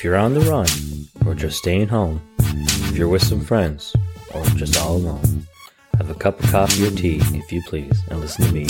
If 0.00 0.04
you're 0.04 0.16
on 0.16 0.32
the 0.32 0.40
run, 0.40 0.66
or 1.26 1.34
just 1.34 1.58
staying 1.58 1.88
home, 1.88 2.22
if 2.38 2.96
you're 2.96 3.06
with 3.06 3.22
some 3.22 3.42
friends, 3.42 3.94
or 4.32 4.42
just 4.56 4.78
all 4.78 4.96
alone, 4.96 5.46
have 5.98 6.08
a 6.08 6.14
cup 6.14 6.42
of 6.42 6.50
coffee 6.50 6.86
or 6.86 6.90
tea, 6.90 7.20
if 7.34 7.52
you 7.52 7.60
please, 7.66 8.00
and 8.08 8.18
listen 8.18 8.46
to 8.46 8.50
me 8.50 8.64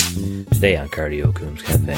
today 0.51 0.75
on 0.75 0.89
Cardio 0.89 1.33
Coombs 1.33 1.61
Cafe. 1.61 1.95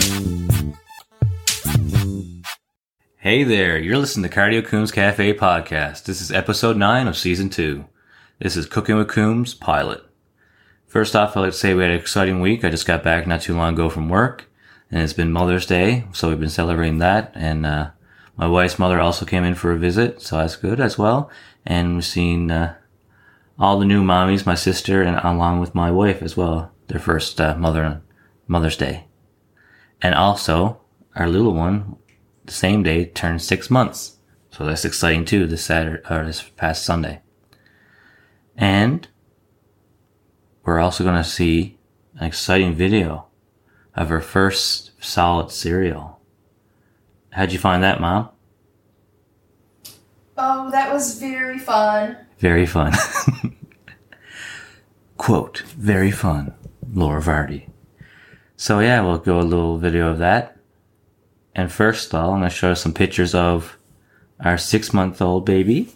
Hey 3.18 3.44
there, 3.44 3.80
you're 3.80 3.98
listening 3.98 4.30
to 4.30 4.36
Cardio 4.38 4.64
Coombs 4.64 4.92
Cafe 4.92 5.34
podcast. 5.34 6.04
This 6.04 6.22
is 6.22 6.32
episode 6.32 6.78
9 6.78 7.08
of 7.08 7.18
season 7.18 7.50
2. 7.50 7.86
This 8.38 8.56
is 8.56 8.68
Cooking 8.68 8.98
with 8.98 9.08
Coombs 9.08 9.56
pilot. 9.56 10.04
First 10.86 11.16
off, 11.16 11.36
I'd 11.36 11.40
like 11.40 11.54
to 11.54 11.58
say 11.58 11.74
we 11.74 11.82
had 11.82 11.90
an 11.90 11.98
exciting 12.00 12.40
week. 12.40 12.64
I 12.64 12.70
just 12.70 12.86
got 12.86 13.02
back 13.02 13.26
not 13.26 13.42
too 13.42 13.58
long 13.58 13.74
ago 13.74 13.90
from 13.90 14.10
work, 14.10 14.46
and 14.92 15.02
it's 15.02 15.14
been 15.14 15.32
Mother's 15.32 15.66
Day, 15.66 16.06
so 16.14 16.30
we've 16.30 16.40
been 16.40 16.50
celebrating 16.50 17.00
that. 17.00 17.32
And 17.34 17.66
uh, 17.66 17.90
my 18.36 18.48
wife's 18.48 18.80
mother 18.80 19.00
also 19.00 19.26
came 19.26 19.44
in 19.44 19.56
for 19.56 19.72
a 19.72 19.78
visit, 19.78 20.22
so 20.22 20.38
that's 20.38 20.56
good 20.56 20.80
as 20.80 20.98
well. 20.98 21.30
And 21.66 21.96
we've 21.96 22.06
seen 22.06 22.50
uh, 22.50 22.76
all 23.60 23.80
the 23.80 23.86
new 23.86 24.04
mommies, 24.04 24.46
my 24.46 24.56
sister, 24.56 25.02
and 25.02 25.18
along 25.24 25.60
with 25.60 25.76
my 25.76 25.92
wife 25.92 26.22
as 26.22 26.36
well, 26.36 26.72
their 26.88 27.00
first 27.00 27.40
uh, 27.40 27.56
mother 27.56 28.02
Mother's 28.48 28.78
Day. 28.78 29.06
And 30.02 30.16
also, 30.16 30.82
our 31.16 31.30
little 31.30 31.54
one, 31.54 31.96
the 32.46 32.54
same 32.54 32.84
day, 32.84 33.06
turned 33.06 33.42
six 33.42 33.70
months. 33.70 34.18
So 34.52 34.66
that's 34.66 34.86
exciting 34.86 35.26
too, 35.26 35.48
this 35.48 35.64
Saturday, 35.64 36.04
or 36.10 36.26
this 36.26 36.42
past 36.42 36.84
Sunday. 36.84 37.22
And 38.58 39.08
we're 40.64 40.80
also 40.80 41.04
going 41.04 41.16
to 41.16 41.24
see 41.24 41.78
an 42.18 42.26
exciting 42.26 42.74
video 42.74 43.28
of 43.96 44.10
her 44.10 44.22
first 44.22 44.92
solid 45.04 45.52
cereal. 45.52 46.13
How'd 47.34 47.52
you 47.52 47.58
find 47.58 47.82
that, 47.82 48.00
Mom? 48.00 48.30
Oh, 50.38 50.70
that 50.70 50.94
was 50.94 51.20
very 51.20 51.58
fun. 51.58 52.16
Very 52.38 52.68
fun. 52.68 52.94
Quote, 55.18 55.60
very 55.78 56.12
fun, 56.12 56.54
Laura 56.94 57.22
Vardy. 57.22 57.70
So 58.56 58.80
yeah, 58.80 59.02
we'll 59.02 59.18
go 59.18 59.40
a 59.40 59.42
little 59.42 59.78
video 59.80 60.10
of 60.10 60.20
that. 60.20 60.58
And 61.56 61.72
first 61.72 62.14
of 62.14 62.20
all, 62.20 62.34
I'm 62.34 62.40
going 62.42 62.50
to 62.50 62.56
show 62.56 62.70
you 62.70 62.76
some 62.76 62.94
pictures 62.94 63.34
of 63.34 63.78
our 64.40 64.58
six 64.58 64.94
month 64.94 65.22
old 65.22 65.46
baby. 65.46 65.90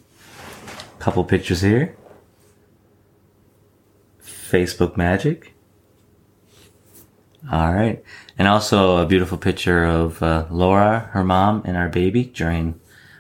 Couple 0.98 1.24
pictures 1.24 1.62
here. 1.62 1.96
Facebook 4.24 4.98
magic. 4.98 5.54
All 7.50 7.74
right. 7.74 8.04
And 8.38 8.48
also 8.48 8.98
a 8.98 9.06
beautiful 9.06 9.38
picture 9.38 9.86
of 9.86 10.22
uh, 10.22 10.46
Laura, 10.50 11.10
her 11.14 11.24
mom, 11.24 11.62
and 11.66 11.78
our 11.78 11.88
baby 11.88 12.26
during 12.26 12.80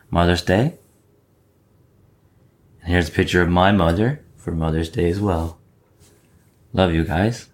Mother's 0.09 0.41
Day. 0.41 0.77
And 2.81 2.91
here's 2.91 3.09
a 3.09 3.13
picture 3.13 3.41
of 3.41 3.49
my 3.49 3.71
mother 3.71 4.23
for 4.35 4.51
Mother's 4.51 4.89
Day 4.89 5.09
as 5.09 5.19
well. 5.19 5.59
Love 6.73 6.93
you 6.93 7.05
guys. 7.05 7.47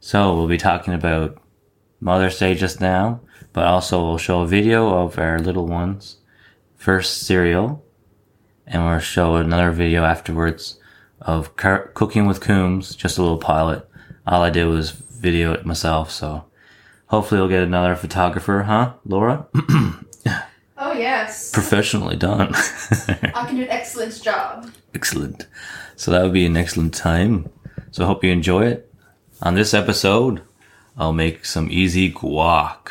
So 0.00 0.34
we'll 0.34 0.46
be 0.46 0.58
talking 0.58 0.94
about 0.94 1.42
Mother's 2.00 2.38
Day 2.38 2.54
just 2.54 2.80
now, 2.80 3.20
but 3.52 3.64
also 3.64 4.00
we'll 4.00 4.18
show 4.18 4.42
a 4.42 4.46
video 4.46 5.02
of 5.02 5.18
our 5.18 5.40
little 5.40 5.66
ones' 5.66 6.18
first 6.76 7.22
cereal, 7.26 7.84
and 8.66 8.84
we'll 8.84 9.00
show 9.00 9.34
another 9.34 9.72
video 9.72 10.04
afterwards 10.04 10.78
of 11.20 11.56
cooking 11.56 12.26
with 12.26 12.40
Coombs, 12.40 12.94
just 12.94 13.18
a 13.18 13.22
little 13.22 13.38
pilot. 13.38 13.88
All 14.26 14.42
I 14.42 14.50
did 14.50 14.66
was 14.66 15.02
video 15.18 15.52
it 15.52 15.66
myself, 15.66 16.10
so 16.10 16.44
hopefully 17.06 17.40
we'll 17.40 17.48
get 17.48 17.62
another 17.62 17.96
photographer, 17.96 18.62
huh, 18.64 18.94
Laura? 19.04 19.46
Oh, 20.80 20.92
yes. 20.92 21.50
Professionally 21.50 22.14
done. 22.16 22.54
I 22.54 23.44
can 23.48 23.56
do 23.56 23.62
an 23.62 23.68
excellent 23.68 24.22
job. 24.22 24.70
excellent. 24.94 25.48
So 25.96 26.12
that 26.12 26.22
would 26.22 26.32
be 26.32 26.46
an 26.46 26.56
excellent 26.56 26.94
time. 26.94 27.48
So 27.90 28.04
I 28.04 28.06
hope 28.06 28.22
you 28.22 28.30
enjoy 28.30 28.66
it. 28.66 28.92
On 29.42 29.54
this 29.56 29.74
episode, 29.74 30.40
I'll 30.96 31.12
make 31.12 31.44
some 31.44 31.68
easy 31.72 32.12
guac. 32.12 32.90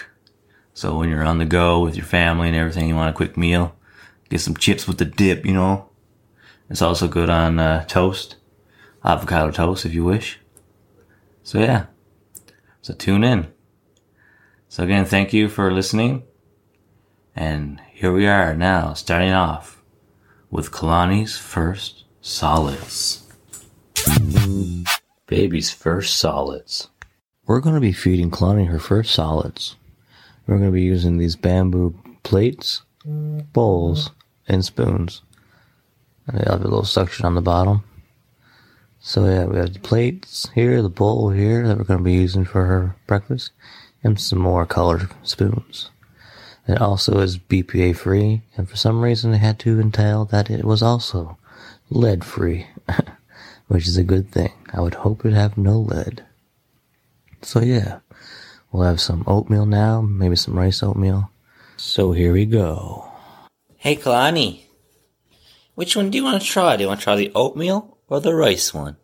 So 0.73 0.97
when 0.97 1.07
you're 1.09 1.23
on 1.23 1.38
the 1.38 1.45
go 1.45 1.79
with 1.79 1.95
your 1.95 2.05
family 2.05 2.49
and 2.49 2.57
everything, 2.57 2.89
you 2.89 2.95
want 2.95 3.09
a 3.09 3.17
quick 3.17 3.38
meal, 3.38 3.73
get 4.29 4.41
some 4.41 4.57
chips 4.57 4.85
with 4.85 4.97
the 4.97 5.05
dip, 5.05 5.45
you 5.45 5.53
know. 5.53 5.88
It's 6.69 6.81
also 6.81 7.07
good 7.07 7.29
on 7.29 7.57
uh, 7.57 7.85
toast, 7.85 8.35
avocado 9.05 9.51
toast 9.51 9.85
if 9.85 9.94
you 9.94 10.03
wish. 10.03 10.39
So 11.44 11.59
yeah, 11.59 11.85
so 12.88 12.94
tune 12.94 13.25
in. 13.25 13.52
So 14.70 14.86
again, 14.86 15.03
thank 15.03 15.34
you 15.34 15.50
for 15.50 15.74
listening. 15.74 16.24
And 17.36 17.81
here 17.92 18.14
we 18.14 18.25
are 18.28 18.56
now, 18.56 18.94
starting 18.94 19.34
off 19.34 19.84
with 20.50 20.72
Kalani's 20.72 21.38
first 21.38 22.06
solids. 22.22 23.28
Baby's 25.28 25.70
first 25.70 26.16
solids. 26.16 26.88
We're 27.46 27.59
going 27.59 27.75
to 27.75 27.81
be 27.81 27.92
feeding 27.92 28.31
Kalani 28.31 28.70
her 28.70 28.80
first 28.80 29.14
solids. 29.14 29.75
We're 30.46 30.58
going 30.58 30.69
to 30.69 30.74
be 30.74 30.84
using 30.84 31.18
these 31.18 31.36
bamboo 31.36 31.94
plates, 32.24 32.84
bowls, 33.04 34.12
and 34.48 34.64
spoons. 34.64 35.24
And 36.25 36.38
they 36.38 36.50
have 36.50 36.62
a 36.62 36.64
little 36.64 36.86
suction 36.86 37.25
on 37.25 37.36
the 37.36 37.42
bottom. 37.42 37.84
So 39.07 39.23
yeah, 39.23 39.45
we 39.45 39.56
have 39.56 39.73
the 39.73 39.79
plates 39.79 40.50
here, 40.53 40.81
the 40.81 40.90
bowl 40.90 41.29
here 41.29 41.66
that 41.66 41.78
we're 41.78 41.85
going 41.85 42.00
to 42.00 42.03
be 42.03 42.12
using 42.12 42.44
for 42.44 42.66
her 42.66 42.97
breakfast, 43.07 43.51
and 44.03 44.19
some 44.19 44.40
more 44.40 44.66
colored 44.66 45.09
spoons. 45.23 45.91
It 46.68 46.81
also 46.81 47.19
is 47.19 47.38
BPA 47.38 47.95
free, 47.95 48.41
and 48.57 48.69
for 48.69 48.75
some 48.75 49.01
reason 49.01 49.31
they 49.31 49.38
had 49.38 49.59
to 49.59 49.79
entail 49.79 50.25
that 50.25 50.50
it 50.50 50.66
was 50.66 50.84
also 50.84 51.38
lead 51.90 52.25
free, 52.25 52.68
which 53.68 53.88
is 53.88 53.95
a 53.95 54.03
good 54.03 54.29
thing. 54.29 54.51
I 54.73 54.81
would 54.81 54.95
hope 54.95 55.25
it 55.25 55.31
have 55.31 55.57
no 55.57 55.79
lead. 55.79 56.25
So 57.41 57.62
yeah, 57.62 58.00
we'll 58.74 58.84
have 58.84 59.00
some 59.00 59.24
oatmeal 59.25 59.66
now, 59.66 60.01
maybe 60.01 60.35
some 60.35 60.59
rice 60.59 60.84
oatmeal. 60.84 61.31
So 61.78 62.12
here 62.12 62.34
we 62.34 62.45
go. 62.45 63.09
Hey 63.78 63.95
Kalani, 63.95 64.63
which 65.75 65.95
one 65.95 66.09
do 66.09 66.18
you 66.18 66.25
want 66.25 66.41
to 66.41 66.45
try? 66.45 66.75
Do 66.75 66.84
you 66.84 66.89
want 66.89 67.00
to 67.00 67.03
try 67.06 67.16
the 67.16 67.31
oatmeal 67.34 67.97
or 68.09 68.19
the 68.19 68.34
rice 68.34 68.73
one? 68.73 68.97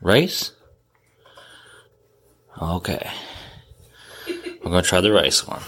Rice? 0.00 0.52
Okay. 2.60 3.10
We're 4.26 4.70
going 4.70 4.82
to 4.82 4.88
try 4.88 5.00
the 5.00 5.12
rice 5.12 5.46
one. 5.46 5.62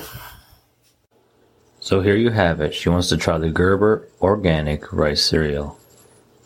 So 1.80 2.00
here 2.00 2.16
you 2.16 2.30
have 2.30 2.60
it. 2.60 2.74
She 2.74 2.88
wants 2.88 3.08
to 3.08 3.16
try 3.16 3.38
the 3.38 3.50
Gerber 3.50 4.08
organic 4.20 4.92
rice 4.92 5.24
cereal. 5.24 5.78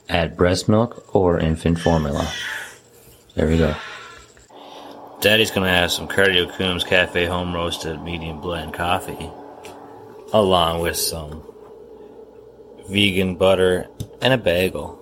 Add 0.09 0.37
breast 0.37 0.69
milk 0.69 1.15
or 1.15 1.39
infant 1.39 1.79
formula. 1.79 2.31
There 3.35 3.49
we 3.49 3.59
go. 3.59 3.75
Daddy's 5.21 5.51
going 5.51 5.67
to 5.67 5.73
have 5.73 5.91
some 5.91 6.07
Cardio 6.07 6.53
Coombs 6.55 6.85
Cafe 6.85 7.25
home 7.25 7.55
roasted 7.55 8.03
medium 8.03 8.41
blend 8.41 8.75
coffee, 8.75 9.31
along 10.33 10.81
with 10.81 10.97
some 10.97 11.43
vegan 12.89 13.37
butter 13.37 13.89
and 14.21 14.33
a 14.33 14.39
bagel 14.39 15.01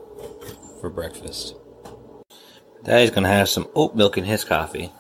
for 0.81 0.91
breakfast. 0.91 1.57
Daddy's 2.85 3.11
to 3.25 3.29
have 3.29 3.49
some 3.49 3.69
oat 3.75 3.95
milk 3.95 4.19
in 4.19 4.25
his 4.25 4.45
coffee. 4.45 4.93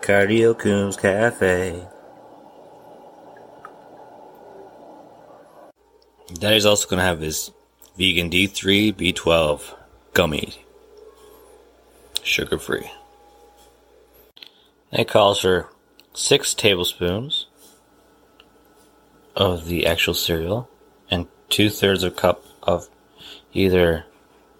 Cardio 0.00 0.56
Coombs 0.58 0.96
Cafe. 0.96 1.86
Daddy's 6.34 6.66
also 6.66 6.86
to 6.98 7.04
have 7.04 7.20
his 7.20 7.50
vegan 7.96 8.30
D3 8.30 8.94
B12 8.94 9.74
gummy. 10.14 10.64
Sugar 12.22 12.58
free. 12.58 12.90
It 14.92 15.08
calls 15.08 15.40
for 15.40 15.68
six 16.14 16.54
tablespoons 16.54 17.46
of 19.34 19.66
the 19.66 19.86
actual 19.86 20.14
cereal 20.14 20.68
and 21.52 21.68
two 21.68 21.68
thirds 21.68 22.02
of 22.02 22.12
a 22.12 22.16
cup 22.16 22.44
of 22.62 22.88
either 23.52 24.06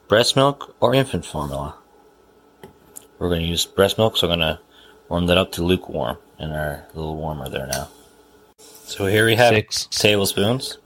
breast 0.08 0.36
milk 0.36 0.76
or 0.78 0.94
infant 0.94 1.24
formula. 1.24 1.76
We're 3.18 3.28
going 3.30 3.40
to 3.40 3.46
use 3.46 3.64
breast 3.64 3.96
milk, 3.96 4.16
so 4.16 4.28
I'm 4.28 4.38
going 4.38 4.56
to 4.56 4.60
warm 5.08 5.26
that 5.26 5.38
up 5.38 5.52
to 5.52 5.64
lukewarm 5.64 6.18
in 6.38 6.50
our 6.50 6.86
little 6.94 7.16
warmer 7.16 7.48
there 7.48 7.66
now. 7.66 7.88
So 8.58 9.06
here 9.06 9.24
we 9.24 9.36
have 9.36 9.54
Six. 9.54 9.86
tablespoons. 9.86 10.78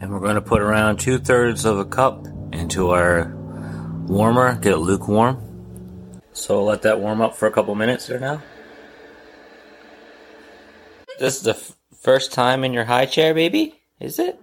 And 0.00 0.12
we're 0.12 0.20
going 0.20 0.34
to 0.34 0.40
put 0.40 0.62
around 0.62 0.98
two 0.98 1.18
thirds 1.18 1.64
of 1.64 1.78
a 1.78 1.84
cup 1.84 2.26
into 2.52 2.90
our 2.90 3.32
warmer, 4.06 4.54
get 4.56 4.74
it 4.74 4.78
lukewarm. 4.78 5.40
So 6.32 6.62
let 6.64 6.82
that 6.82 7.00
warm 7.00 7.20
up 7.20 7.34
for 7.34 7.46
a 7.46 7.50
couple 7.50 7.74
minutes 7.74 8.06
there 8.06 8.20
now. 8.20 8.42
This 11.18 11.36
is 11.36 11.42
the 11.42 11.50
f- 11.50 11.76
first 12.00 12.32
time 12.32 12.64
in 12.64 12.72
your 12.72 12.84
high 12.84 13.06
chair, 13.06 13.34
baby? 13.34 13.80
Is 14.00 14.18
it? 14.18 14.40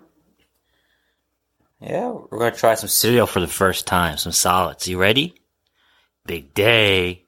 Yeah, 1.82 2.10
we're 2.10 2.40
going 2.40 2.54
to 2.54 2.60
try 2.60 2.76
some 2.76 2.90
cereal 2.90 3.26
for 3.26 3.40
the 3.40 3.48
first 3.48 3.88
time, 3.88 4.18
some 4.18 4.32
solids. 4.32 4.88
You 4.88 5.00
ready? 5.00 5.34
Big 6.26 6.54
day. 6.54 7.26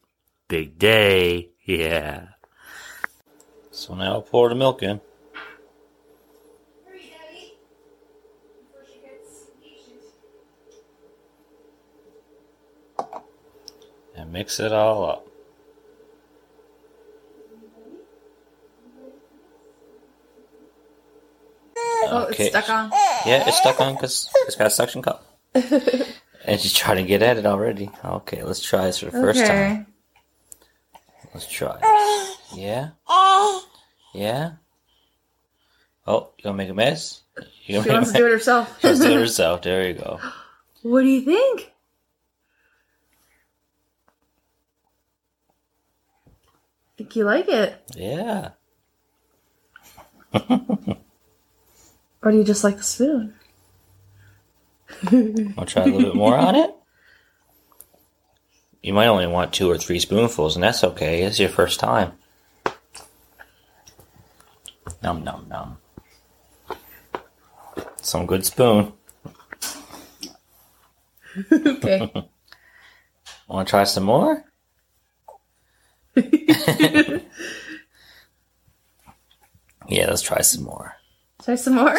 Big 0.48 0.78
day. 0.78 1.50
Yeah. 1.66 2.28
So 3.72 3.96
now 3.96 4.14
I'll 4.14 4.22
pour 4.22 4.50
the 4.50 4.56
milk 4.56 4.84
in. 4.84 5.00
Hurry, 6.86 7.12
Daddy. 7.12 7.54
Before 8.60 8.86
she 8.86 9.00
gets 9.00 9.48
anxious. 9.64 10.06
And 14.16 14.34
mix 14.34 14.60
it 14.60 14.74
all 14.74 15.06
up. 15.06 15.31
Oh, 22.04 22.28
it's 22.30 22.48
stuck 22.50 22.70
on. 22.70 22.92
Yeah, 23.26 23.48
it's 23.48 23.58
stuck 23.58 23.80
on 23.80 23.94
because 23.96 24.30
it's 24.48 24.56
got 24.56 24.68
a 24.68 24.70
suction 24.70 25.02
cup. 25.02 25.26
and 25.54 26.60
she's 26.60 26.74
trying 26.74 26.98
to 26.98 27.04
get 27.04 27.22
at 27.22 27.38
it 27.38 27.46
already. 27.46 27.90
Okay, 28.04 28.44
let's 28.44 28.62
try 28.62 28.86
this 28.86 29.00
for 29.00 29.06
the 29.06 29.12
first 29.12 29.46
time. 29.46 29.88
Let's 31.34 31.48
try 31.48 31.78
it. 31.82 32.38
Yeah? 32.56 32.90
Yeah? 34.14 34.52
Oh, 36.08 36.30
you 36.38 36.44
gonna 36.44 36.58
make 36.58 36.70
a 36.70 36.74
mess? 36.74 37.22
You 37.38 37.44
She 37.66 37.74
gonna 37.74 37.94
wants 37.94 38.12
to 38.12 38.18
do 38.18 38.26
it 38.26 38.32
herself. 38.32 38.68
mess? 38.84 38.84
Let's 38.84 39.00
do 39.00 39.12
it 39.12 39.20
herself. 39.20 39.62
There 39.62 39.88
you 39.88 39.94
go. 39.94 40.20
what 40.82 41.02
do 41.02 41.08
you 41.08 41.22
think? 41.22 41.72
Think 46.98 47.16
you 47.16 47.24
like 47.24 47.48
it? 47.48 47.82
Yeah. 47.96 48.50
Or 52.24 52.32
do 52.32 52.38
you 52.38 52.44
just 52.44 52.64
like 52.64 52.78
the 52.78 52.84
spoon? 52.84 53.34
Wanna 55.12 55.66
try 55.66 55.84
a 55.84 55.86
little 55.86 56.02
bit 56.02 56.16
more 56.16 56.38
on 56.38 56.56
it? 56.56 56.76
You 58.84 58.94
might 58.94 59.08
only 59.08 59.28
want 59.28 59.54
two 59.54 59.70
or 59.70 59.78
three 59.78 60.00
spoonfuls, 60.00 60.56
and 60.56 60.64
that's 60.64 60.84
okay. 60.84 61.22
It's 61.22 61.40
your 61.40 61.50
first 61.50 61.80
time. 61.80 62.14
Num 65.04 65.24
num 65.24 65.48
num. 65.48 65.78
Some 68.02 68.26
good 68.26 68.46
spoon. 68.46 68.94
okay. 71.52 72.12
Want 73.48 73.68
to 73.68 73.70
try 73.70 73.84
some 73.84 74.04
more? 74.06 74.46
yeah, 76.16 77.20
let's 79.90 80.22
try 80.22 80.42
some 80.42 80.64
more. 80.64 80.96
Try 81.44 81.56
some 81.56 81.76
more? 81.76 81.98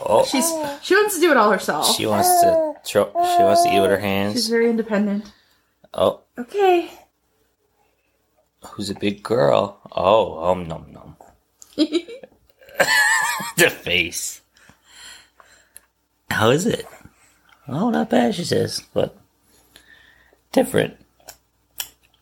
Oh, 0.00 0.24
She's 0.24 0.44
she 0.82 0.94
wants 0.94 1.14
to 1.16 1.20
do 1.20 1.30
it 1.30 1.36
all 1.36 1.50
herself. 1.50 1.94
she 1.96 2.06
wants 2.06 2.28
to 2.42 2.74
throw. 2.84 3.04
She 3.12 3.42
wants 3.42 3.62
to 3.64 3.68
eat 3.74 3.80
with 3.80 3.90
her 3.90 3.98
hands. 3.98 4.34
She's 4.34 4.48
very 4.48 4.68
independent. 4.70 5.30
Oh, 5.94 6.20
Okay. 6.38 6.90
who's 8.64 8.90
a 8.90 8.94
big 8.94 9.22
girl? 9.22 9.80
Oh, 9.92 10.42
um, 10.50 10.66
num 10.68 10.86
num. 10.92 11.16
the 13.56 13.70
face. 13.70 14.40
How 16.30 16.50
is 16.50 16.66
it? 16.66 16.86
Oh, 17.66 17.90
not 17.90 18.10
bad, 18.10 18.34
she 18.34 18.44
says, 18.44 18.82
but 18.94 19.16
different. 20.52 20.96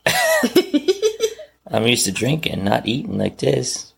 I'm 1.68 1.86
used 1.86 2.06
to 2.06 2.12
drinking, 2.12 2.64
not 2.64 2.86
eating 2.86 3.18
like 3.18 3.38
this. 3.38 3.92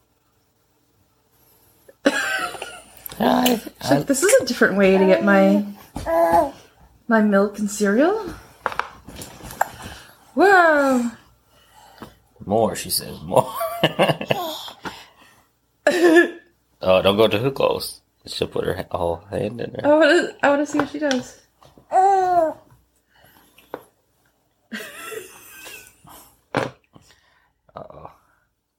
I, 3.20 3.60
She's 3.82 3.90
like, 3.90 4.06
this 4.06 4.22
is 4.22 4.42
a 4.42 4.46
different 4.46 4.76
way 4.76 4.96
to 4.96 5.06
get 5.06 5.24
my 5.24 5.64
my 7.08 7.22
milk 7.22 7.58
and 7.58 7.70
cereal. 7.70 8.34
Whoa! 10.34 11.10
more, 12.48 12.74
she 12.74 12.90
says, 12.90 13.20
more. 13.22 13.52
oh, 15.86 17.02
don't 17.02 17.16
go 17.16 17.28
too 17.28 17.50
close. 17.52 18.00
She'll 18.26 18.48
put 18.48 18.64
her 18.64 18.86
whole 18.90 19.22
hand 19.30 19.60
in 19.60 19.72
there. 19.72 19.84
I 19.84 19.88
want 19.88 20.10
to. 20.10 20.34
I 20.42 20.48
want 20.50 20.66
to 20.66 20.72
see 20.72 20.78
what 20.78 20.90
she 20.90 20.98
does. 20.98 21.40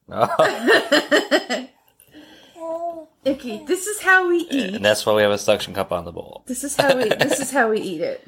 Icky, 0.10 1.69
this 3.70 3.86
is 3.86 4.02
how 4.02 4.28
we 4.28 4.38
eat. 4.50 4.74
And 4.76 4.84
that's 4.84 5.06
why 5.06 5.14
we 5.14 5.22
have 5.22 5.32
a 5.32 5.38
suction 5.38 5.74
cup 5.76 5.92
on 5.92 6.04
the 6.04 6.12
bowl. 6.12 6.44
This 6.48 6.64
is 6.64 6.76
how 6.76 6.98
we. 6.98 7.08
This 7.20 7.40
is 7.40 7.52
how 7.52 7.70
we 7.70 7.80
eat 7.80 8.02
it. 8.02 8.28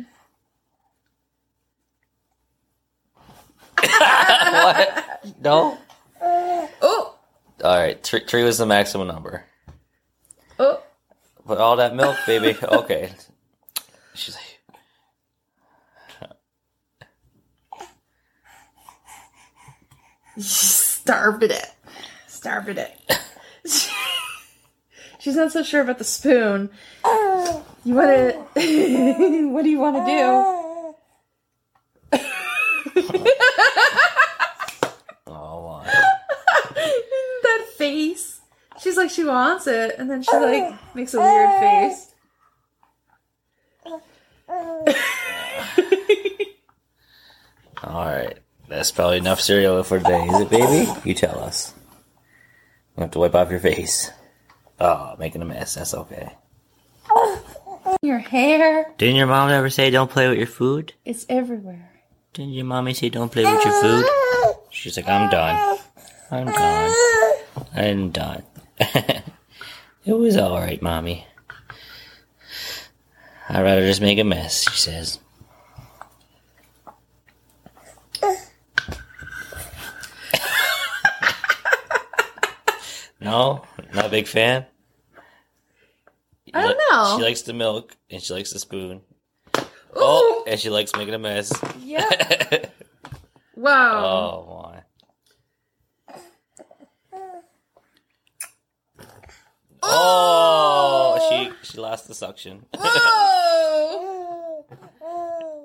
what? 3.82 5.26
No? 5.42 5.78
Oh, 6.22 7.16
Alright, 7.64 8.04
three, 8.04 8.22
three 8.26 8.44
was 8.44 8.58
the 8.58 8.66
maximum 8.66 9.08
number. 9.08 9.46
oh. 10.60 10.82
But 11.46 11.58
all 11.58 11.76
that 11.78 11.96
milk, 11.96 12.16
baby. 12.28 12.56
Okay. 12.64 13.12
She's 14.14 14.36
like, 14.36 14.60
Starved 20.38 21.44
it. 21.44 21.66
Starved 22.28 22.78
it. 22.78 22.96
She's 25.22 25.36
not 25.36 25.52
so 25.52 25.62
sure 25.62 25.82
about 25.82 26.00
the 26.00 26.04
spoon. 26.04 26.72
Oh. 27.04 27.64
You 27.86 27.94
want 27.94 28.10
to? 28.10 28.32
what 29.52 29.64
do 29.64 29.70
you 29.70 29.78
want 29.78 29.98
to 29.98 30.06
do? 30.12 30.18
oh, 35.28 35.84
my. 35.84 35.86
that 37.44 37.68
face. 37.78 38.42
She's 38.82 38.98
like 38.98 39.12
she 39.12 39.24
wants 39.24 39.68
it, 39.68 39.94
and 40.00 40.10
then 40.10 40.24
she 40.24 40.36
like 40.36 40.74
makes 40.96 41.14
a 41.14 41.20
weird 41.20 41.60
face. 41.60 42.08
Alright. 47.84 48.40
That's 48.68 48.92
probably 48.92 49.18
enough 49.18 49.40
cereal 49.40 49.84
for 49.84 50.00
today, 50.00 50.26
is 50.26 50.40
it, 50.40 50.50
baby? 50.50 50.92
You 51.04 51.14
tell 51.14 51.44
us. 51.44 51.76
You 52.98 53.02
have 53.02 53.12
to 53.12 53.20
wipe 53.20 53.36
off 53.36 53.52
your 53.52 53.60
face. 53.60 54.10
Oh, 54.82 55.16
making 55.20 55.44
a 55.44 55.46
mess. 55.46 55.76
That's 55.76 55.94
okay. 55.94 56.34
Your 58.02 58.18
hair 58.18 58.92
Didn't 58.98 59.16
your 59.16 59.28
mom 59.28 59.52
ever 59.52 59.70
say 59.70 59.92
don't 59.92 60.10
play 60.10 60.28
with 60.28 60.40
your 60.40 60.48
food? 60.48 60.94
It's 61.06 61.26
everywhere. 61.30 61.92
Didn't 62.34 62.54
your 62.54 62.66
mommy 62.66 62.96
say 62.96 63.10
don't 63.10 63.32
play 63.32 63.44
with 63.44 63.64
your 63.64 63.82
food? 63.82 64.06
She's 64.72 64.98
like, 64.98 65.08
I'm 65.08 65.30
done. 65.30 65.78
I'm 66.32 66.48
done. 66.48 66.96
I'm 67.76 68.10
done. 68.12 68.44
it 68.80 69.24
was 70.06 70.36
alright, 70.38 70.82
mommy. 70.82 71.28
I'd 73.50 73.62
rather 73.62 73.86
just 73.86 74.02
make 74.02 74.18
a 74.18 74.24
mess, 74.24 74.64
she 74.72 74.80
says. 74.80 75.20
no? 83.20 83.64
Not 83.94 84.06
a 84.06 84.10
big 84.10 84.28
fan? 84.28 84.66
I 86.54 86.62
don't 86.62 86.78
know. 86.92 87.18
She 87.18 87.24
likes 87.24 87.42
the 87.44 87.54
milk 87.54 87.96
and 88.10 88.22
she 88.22 88.34
likes 88.34 88.52
the 88.52 88.60
spoon. 88.60 89.02
Ooh, 89.58 89.64
Oh, 89.96 90.44
and 90.48 90.60
she 90.60 90.70
likes 90.70 90.92
making 90.96 91.14
a 91.14 91.20
mess. 91.20 91.52
yeah. 91.80 92.08
Wow. 93.56 94.04
Oh 94.04 94.64
my. 94.64 94.82
Oh, 99.84 101.28
she 101.30 101.52
she 101.72 101.78
lost 101.80 102.08
the 102.08 102.14
suction. 102.14 102.66
Whoa. 102.78 104.66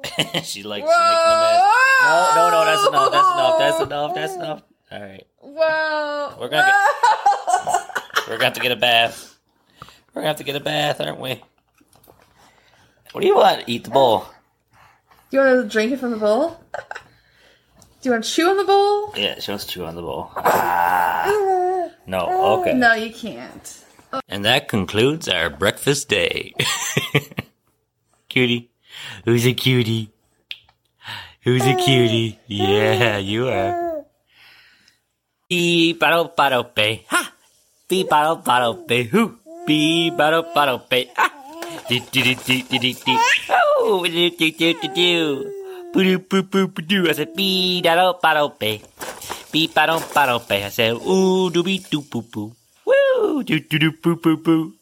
she 0.43 0.63
likes 0.63 0.87
making 0.87 0.95
a 0.95 1.37
mess. 1.43 1.63
No, 2.03 2.33
no, 2.37 2.51
no, 2.51 2.65
that's 2.65 2.89
enough. 2.89 3.13
That's 3.13 3.31
enough. 3.33 3.59
That's 3.59 3.81
enough. 3.81 4.15
That's 4.15 4.35
enough. 4.35 4.63
All 4.93 5.01
right, 5.03 5.27
Wow. 5.43 6.37
We're 6.41 6.49
gonna 6.49 6.73
we're 8.29 8.35
gonna 8.37 8.45
have 8.45 8.53
to 8.55 8.61
get 8.61 8.73
a 8.73 8.77
bath. 8.77 9.36
We're 10.17 10.23
gonna 10.23 10.29
have 10.29 10.39
to 10.39 10.45
get 10.45 10.57
a 10.57 10.61
bath, 10.61 10.99
aren't 10.99 11.21
we? 11.21 11.43
What 13.13 13.21
do 13.21 13.27
you 13.27 13.37
want? 13.37 13.65
Eat 13.67 13.85
the 13.85 13.91
bowl. 13.91 14.25
Do 15.31 15.37
you 15.37 15.41
want 15.45 15.63
to 15.63 15.69
drink 15.69 15.93
it 15.93 16.01
from 16.01 16.13
the 16.13 16.17
bowl? 16.17 16.59
Do 18.01 18.09
you 18.09 18.13
want 18.13 18.25
to 18.25 18.31
chew 18.31 18.49
on 18.49 18.57
the 18.57 18.65
bowl? 18.65 19.13
Yeah, 19.15 19.39
she 19.41 19.51
wants 19.51 19.67
to 19.67 19.71
chew 19.73 19.85
on 19.85 19.95
the 19.95 20.01
bowl. 20.01 20.31
Ah. 20.37 21.91
No, 22.07 22.61
okay. 22.61 22.73
No, 22.73 22.95
you 22.95 23.13
can't. 23.13 23.85
And 24.29 24.45
that 24.47 24.69
concludes 24.69 25.29
our 25.29 25.51
breakfast 25.51 26.09
day. 26.09 26.55
cutie. 28.31 28.71
Who's 29.27 29.45
a 29.45 29.53
cutie? 29.53 30.11
Who's 31.43 31.67
a 31.67 31.75
cutie? 31.75 32.39
Yeah, 32.47 33.19
you 33.19 33.49
are. 33.49 34.05
Beep 35.51 35.99
bottle 36.01 36.33
bottle 36.35 36.63
bay. 36.63 37.05
Ha! 37.09 37.33
Beep 37.89 38.09
bottle 38.09 38.37
bottle 38.37 38.75
bay. 38.87 39.03
Who? 39.03 39.39
Beep 39.67 40.17
bottle 40.17 40.47
bottle 40.55 40.79
bay. 40.89 41.11
Ah! 41.19 41.31
Do 41.89 41.99
do 41.99 42.23
do 42.23 42.35
do 42.35 42.63
do 42.63 42.79
do 42.79 42.93
do. 42.95 43.15
Oh! 43.51 44.07
Do 44.07 44.31
do 44.31 44.51
do 44.53 44.75
do 44.79 44.89
do. 44.95 45.19
boo 45.93 46.19
boo 46.19 46.43
boo 46.43 46.69
boo 46.69 46.83
doo. 46.83 47.09
I 47.11 47.13
said 47.13 47.35
bee 47.35 47.83
da 47.83 47.99
do 47.99 48.19
ba 48.23 48.35
do 48.39 48.55
be. 48.59 48.81
Beep 49.51 49.75
ba 49.75 49.87
do 49.91 49.99
ba 50.15 50.23
do 50.31 50.39
be. 50.47 50.63
I 50.63 50.71
said 50.71 50.95
ooh 50.95 51.51
doo 51.51 51.63
be 51.67 51.83
doo 51.91 52.03
boo 52.03 52.23
boo. 52.23 52.55
Woo 52.87 53.43
doo 53.43 53.59
doo 53.59 53.79
doo 53.79 53.93
boo 54.03 54.17
boo 54.17 54.37
boo. 54.37 54.73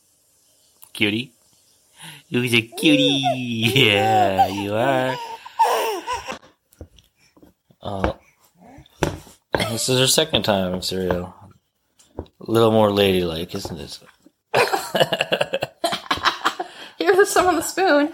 Cutie. 0.92 1.32
You're 2.28 2.44
a 2.44 2.62
cutie. 2.62 3.24
Yeah, 3.74 4.48
you 4.48 4.74
are. 4.74 5.16
Oh. 7.82 8.16
This 9.70 9.88
is 9.88 9.98
her 9.98 10.06
second 10.06 10.42
time 10.42 10.74
in 10.74 10.82
cereal. 10.82 11.34
A 12.18 12.50
little 12.50 12.70
more 12.70 12.90
ladylike, 12.90 13.54
isn't 13.54 13.78
it? 13.78 13.98
Here, 16.98 17.14
there's 17.14 17.30
some 17.30 17.46
on 17.46 17.56
the 17.56 17.62
spoon. 17.62 18.12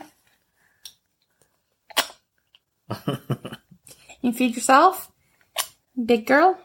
you 4.23 4.33
feed 4.33 4.55
yourself, 4.55 5.11
big 6.05 6.27
girl. 6.27 6.59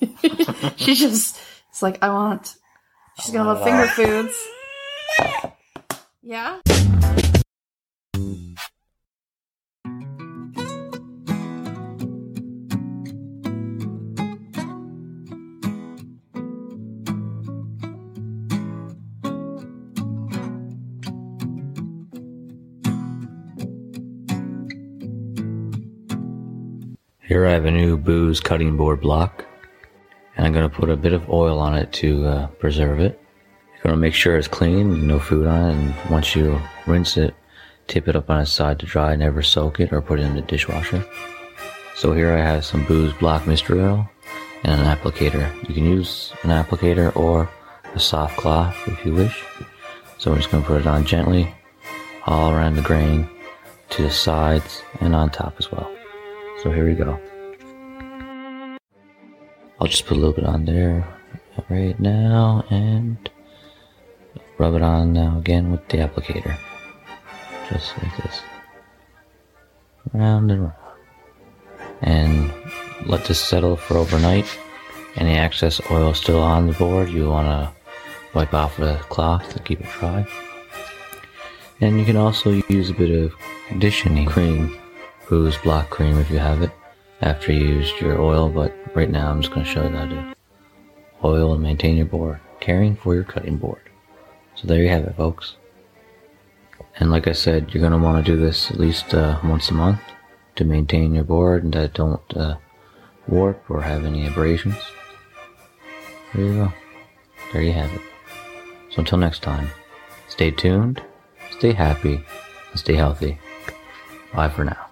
she 0.76 0.94
just, 0.94 1.38
it's 1.70 1.82
like, 1.82 2.02
I 2.02 2.10
want. 2.10 2.56
She's 3.20 3.32
gonna 3.32 3.52
love 3.52 3.64
finger 3.64 3.86
foods. 3.86 4.34
Yeah? 6.22 6.60
Here 27.32 27.46
I 27.46 27.52
have 27.52 27.64
a 27.64 27.70
new 27.70 27.96
Boos 27.96 28.40
cutting 28.40 28.76
board 28.76 29.00
block, 29.00 29.46
and 30.36 30.44
I'm 30.44 30.52
going 30.52 30.68
to 30.68 30.76
put 30.76 30.90
a 30.90 30.98
bit 30.98 31.14
of 31.14 31.30
oil 31.30 31.60
on 31.60 31.74
it 31.74 31.90
to 31.94 32.26
uh, 32.26 32.46
preserve 32.58 33.00
it. 33.00 33.18
You're 33.72 33.84
going 33.84 33.94
to 33.94 34.00
make 34.00 34.12
sure 34.12 34.36
it's 34.36 34.46
clean, 34.46 35.06
no 35.06 35.18
food 35.18 35.46
on 35.46 35.70
it, 35.70 35.72
and 35.72 36.10
once 36.10 36.36
you 36.36 36.60
rinse 36.86 37.16
it, 37.16 37.34
tip 37.86 38.06
it 38.06 38.16
up 38.16 38.28
on 38.28 38.42
its 38.42 38.52
side 38.52 38.78
to 38.80 38.86
dry, 38.86 39.16
never 39.16 39.40
soak 39.40 39.80
it 39.80 39.94
or 39.94 40.02
put 40.02 40.20
it 40.20 40.24
in 40.24 40.34
the 40.34 40.42
dishwasher. 40.42 41.02
So 41.96 42.12
here 42.12 42.34
I 42.34 42.42
have 42.42 42.66
some 42.66 42.84
Boos 42.84 43.14
block 43.14 43.46
mystery 43.46 43.80
oil 43.80 44.06
and 44.62 44.78
an 44.78 44.94
applicator. 44.94 45.50
You 45.66 45.74
can 45.74 45.86
use 45.86 46.34
an 46.42 46.50
applicator 46.50 47.16
or 47.16 47.48
a 47.94 47.98
soft 47.98 48.36
cloth 48.36 48.76
if 48.88 49.06
you 49.06 49.14
wish. 49.14 49.42
So 50.18 50.32
we're 50.32 50.36
just 50.36 50.50
going 50.50 50.64
to 50.64 50.68
put 50.68 50.82
it 50.82 50.86
on 50.86 51.06
gently 51.06 51.54
all 52.26 52.50
around 52.50 52.76
the 52.76 52.82
grain, 52.82 53.26
to 53.88 54.02
the 54.02 54.10
sides, 54.10 54.82
and 55.00 55.16
on 55.16 55.30
top 55.30 55.54
as 55.58 55.72
well. 55.72 55.90
So 56.62 56.70
here 56.70 56.86
we 56.86 56.94
go. 56.94 57.18
I'll 59.80 59.88
just 59.88 60.06
put 60.06 60.16
a 60.16 60.20
little 60.20 60.32
bit 60.32 60.44
on 60.44 60.64
there 60.64 61.04
right 61.68 61.98
now 61.98 62.64
and 62.70 63.28
rub 64.58 64.76
it 64.76 64.82
on 64.82 65.12
now 65.12 65.38
again 65.38 65.72
with 65.72 65.88
the 65.88 65.96
applicator. 65.96 66.56
Just 67.68 67.98
like 67.98 68.16
this. 68.16 68.42
Round 70.12 70.52
and 70.52 70.62
round. 70.62 70.74
And 72.00 72.52
let 73.06 73.24
this 73.24 73.40
settle 73.40 73.76
for 73.76 73.96
overnight. 73.96 74.46
Any 75.16 75.34
excess 75.34 75.80
oil 75.90 76.14
still 76.14 76.40
on 76.40 76.68
the 76.68 76.74
board, 76.74 77.08
you 77.08 77.28
want 77.28 77.48
to 77.48 77.72
wipe 78.34 78.54
off 78.54 78.78
with 78.78 78.88
a 78.88 79.02
cloth 79.04 79.52
to 79.52 79.58
keep 79.58 79.80
it 79.80 79.90
dry. 79.98 80.24
And 81.80 81.98
you 81.98 82.04
can 82.04 82.16
also 82.16 82.62
use 82.68 82.88
a 82.88 82.94
bit 82.94 83.10
of 83.10 83.34
conditioning 83.66 84.26
cream 84.26 84.78
Boos 85.28 85.56
block 85.58 85.90
cream 85.90 86.18
if 86.18 86.30
you 86.30 86.38
have 86.38 86.62
it 86.62 86.70
after 87.20 87.52
you 87.52 87.66
used 87.66 88.00
your 88.00 88.20
oil, 88.20 88.48
but 88.48 88.74
right 88.94 89.10
now 89.10 89.30
I'm 89.30 89.40
just 89.40 89.52
going 89.52 89.64
to 89.64 89.72
show 89.72 89.84
you 89.84 89.96
how 89.96 90.06
to 90.06 90.34
oil 91.24 91.52
and 91.54 91.62
maintain 91.62 91.96
your 91.96 92.06
board, 92.06 92.40
caring 92.60 92.96
for 92.96 93.14
your 93.14 93.24
cutting 93.24 93.56
board. 93.56 93.80
So 94.54 94.66
there 94.66 94.82
you 94.82 94.88
have 94.88 95.04
it, 95.04 95.16
folks. 95.16 95.56
And 96.96 97.10
like 97.10 97.26
I 97.26 97.32
said, 97.32 97.72
you're 97.72 97.80
going 97.80 97.92
to 97.92 98.04
want 98.04 98.24
to 98.24 98.32
do 98.32 98.38
this 98.38 98.70
at 98.70 98.78
least 98.78 99.14
uh, 99.14 99.38
once 99.44 99.70
a 99.70 99.74
month 99.74 100.00
to 100.56 100.64
maintain 100.64 101.14
your 101.14 101.24
board 101.24 101.64
and 101.64 101.72
that 101.72 101.94
don't 101.94 102.20
uh, 102.36 102.56
warp 103.26 103.62
or 103.70 103.82
have 103.82 104.04
any 104.04 104.26
abrasions. 104.26 104.76
There 106.34 106.44
you 106.44 106.54
go. 106.54 106.72
There 107.52 107.62
you 107.62 107.72
have 107.72 107.92
it. 107.92 108.00
So 108.90 109.00
until 109.00 109.18
next 109.18 109.42
time, 109.42 109.70
stay 110.28 110.50
tuned, 110.50 111.02
stay 111.50 111.72
happy, 111.72 112.24
and 112.70 112.80
stay 112.80 112.94
healthy. 112.94 113.38
Bye 114.34 114.48
for 114.48 114.64
now. 114.64 114.91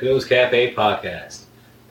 Coombs 0.00 0.24
Cafe 0.24 0.74
Podcast. 0.74 1.42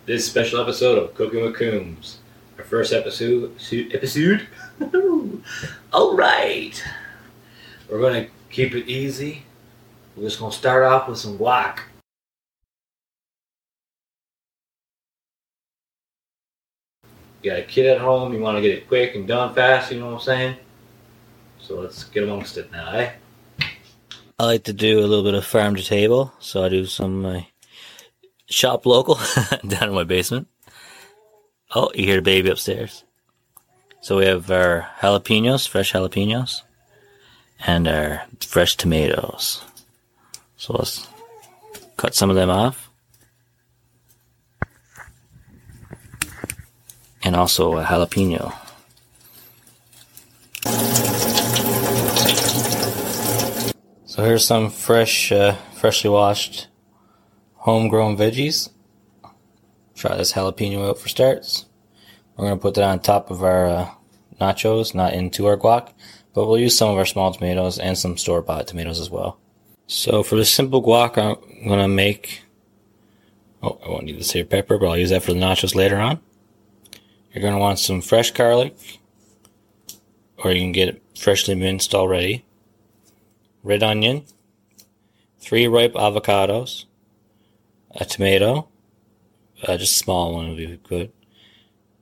This 0.08 0.26
special 0.26 0.60
episode 0.60 0.98
of 0.98 1.14
Cooking 1.14 1.44
with 1.44 1.54
Coombs. 1.54 2.18
Our 2.58 2.64
first 2.64 2.92
episode. 2.92 3.56
Episode? 3.72 4.48
Alright! 5.94 6.84
We're 7.88 8.02
gonna 8.02 8.26
keep 8.50 8.74
it 8.74 8.88
easy. 8.90 9.44
We're 10.16 10.24
just 10.24 10.40
gonna 10.40 10.52
start 10.52 10.86
off 10.86 11.08
with 11.08 11.20
some 11.20 11.38
guac. 11.38 11.82
You 17.44 17.52
got 17.52 17.60
a 17.60 17.64
kid 17.64 17.86
at 17.86 18.02
home, 18.02 18.34
you 18.34 18.40
want 18.40 18.58
to 18.58 18.62
get 18.64 18.76
it 18.76 18.88
quick 18.88 19.14
and 19.14 19.28
done 19.28 19.54
fast, 19.54 19.92
you 19.92 20.00
know 20.00 20.08
what 20.08 20.14
I'm 20.14 20.22
saying? 20.22 20.56
So 21.62 21.80
let's 21.80 22.06
get 22.06 22.24
amongst 22.24 22.58
it 22.58 22.72
now, 22.72 22.92
eh? 22.92 23.12
I 24.40 24.46
like 24.46 24.64
to 24.64 24.74
do 24.74 24.98
a 24.98 25.06
little 25.06 25.24
bit 25.24 25.36
of 25.36 25.46
farm 25.46 25.76
to 25.76 25.84
table, 25.84 26.34
so 26.40 26.64
I 26.64 26.70
do 26.70 26.88
some 26.88 27.24
uh, 27.24 27.42
shop 28.50 28.86
local 28.86 29.20
down 29.68 29.90
in 29.90 29.96
my 29.96 30.04
basement. 30.04 30.48
Oh, 31.76 31.92
you 31.94 32.06
hear 32.06 32.16
the 32.16 32.22
baby 32.22 32.50
upstairs. 32.50 33.04
So 34.02 34.18
we 34.18 34.26
have 34.26 34.50
our 34.50 34.90
jalapenos, 35.02 35.68
fresh 35.68 35.94
jalapenos, 35.94 36.62
and 37.66 37.88
our 37.88 38.24
fresh 38.42 38.76
tomatoes. 38.76 39.62
So 40.58 40.74
let's 40.74 41.08
cut 41.98 42.16
some 42.16 42.30
of 42.30 42.36
them 42.36 42.50
off. 42.50 42.90
And 47.22 47.36
also 47.36 47.78
a 47.78 47.84
jalapeno. 47.84 48.54
So 54.06 54.24
here's 54.24 54.46
some 54.46 54.70
fresh, 54.70 55.32
uh, 55.32 55.56
freshly 55.76 56.10
washed, 56.10 56.69
homegrown 57.60 58.18
veggies. 58.18 58.70
Try 59.96 60.18
this 60.18 60.34
jalapeno 60.34 60.90
out 60.90 61.00
for 61.00 61.10
starts. 61.10 61.66
We're 62.36 62.46
gonna 62.46 62.58
put 62.58 62.76
that 62.76 62.84
on 62.84 63.00
top 63.00 63.30
of 63.30 63.44
our 63.44 63.66
uh, 63.66 63.90
nachos, 64.40 64.96
not 64.96 65.14
into 65.14 65.46
our 65.46 65.58
guac, 65.58 65.94
but 66.34 66.46
we'll 66.48 66.58
use 66.58 66.78
some 66.78 66.90
of 66.90 66.98
our 66.98 67.06
small 67.06 67.34
tomatoes 67.34 67.78
and 67.78 67.98
some 67.98 68.18
store-bought 68.18 68.68
tomatoes 68.68 69.00
as 69.00 69.10
well. 69.10 69.38
So 69.88 70.24
for 70.24 70.36
the 70.36 70.46
simple 70.46 70.82
guac, 70.82 71.18
I'm 71.18 71.68
gonna 71.68 71.88
make. 71.88 72.44
Oh, 73.62 73.78
I 73.86 73.90
won't 73.90 74.06
need 74.06 74.20
this 74.20 74.32
here 74.32 74.46
pepper, 74.46 74.78
but 74.78 74.88
I'll 74.88 74.98
use 74.98 75.10
that 75.10 75.24
for 75.24 75.34
the 75.34 75.40
nachos 75.40 75.76
later 75.76 75.98
on. 75.98 76.20
You're 77.34 77.44
gonna 77.44 77.60
want 77.60 77.80
some 77.80 78.02
fresh 78.02 78.32
garlic, 78.32 78.76
or 80.38 80.52
you 80.52 80.62
can 80.62 80.72
get 80.72 80.90
it 80.90 81.04
freshly 81.18 81.56
minced 81.56 81.94
already 81.94 82.46
red 83.64 83.84
onion, 83.84 84.24
three 85.40 85.68
ripe 85.68 85.94
avocados, 85.94 86.86
a 87.92 88.06
tomato, 88.06 88.68
uh, 89.64 89.78
just 89.78 89.96
a 89.96 90.04
small 90.04 90.34
one 90.34 90.50
would 90.50 90.58
be 90.58 90.80
good. 90.84 91.12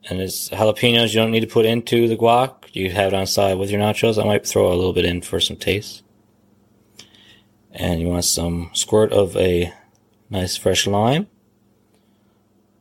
And 0.10 0.22
it's 0.22 0.50
jalapenos 0.50 1.14
you 1.14 1.20
don't 1.20 1.32
need 1.32 1.42
to 1.42 1.48
put 1.48 1.66
into 1.66 2.08
the 2.08 2.16
guac. 2.16 2.54
You 2.74 2.92
have 2.92 3.14
it 3.14 3.16
on 3.16 3.28
side 3.28 3.58
with 3.58 3.70
your 3.70 3.82
nachos. 3.82 4.22
I 4.22 4.26
might 4.26 4.46
throw 4.46 4.72
a 4.72 4.76
little 4.76 4.94
bit 4.94 5.06
in 5.06 5.22
for 5.22 5.40
some 5.40 5.58
taste. 5.58 6.04
And 7.72 8.00
you 8.00 8.08
want 8.08 8.26
some 8.26 8.70
squirt 8.74 9.12
of 9.12 9.36
a 9.36 9.74
nice 10.30 10.56
fresh 10.56 10.88
lime, 10.88 11.28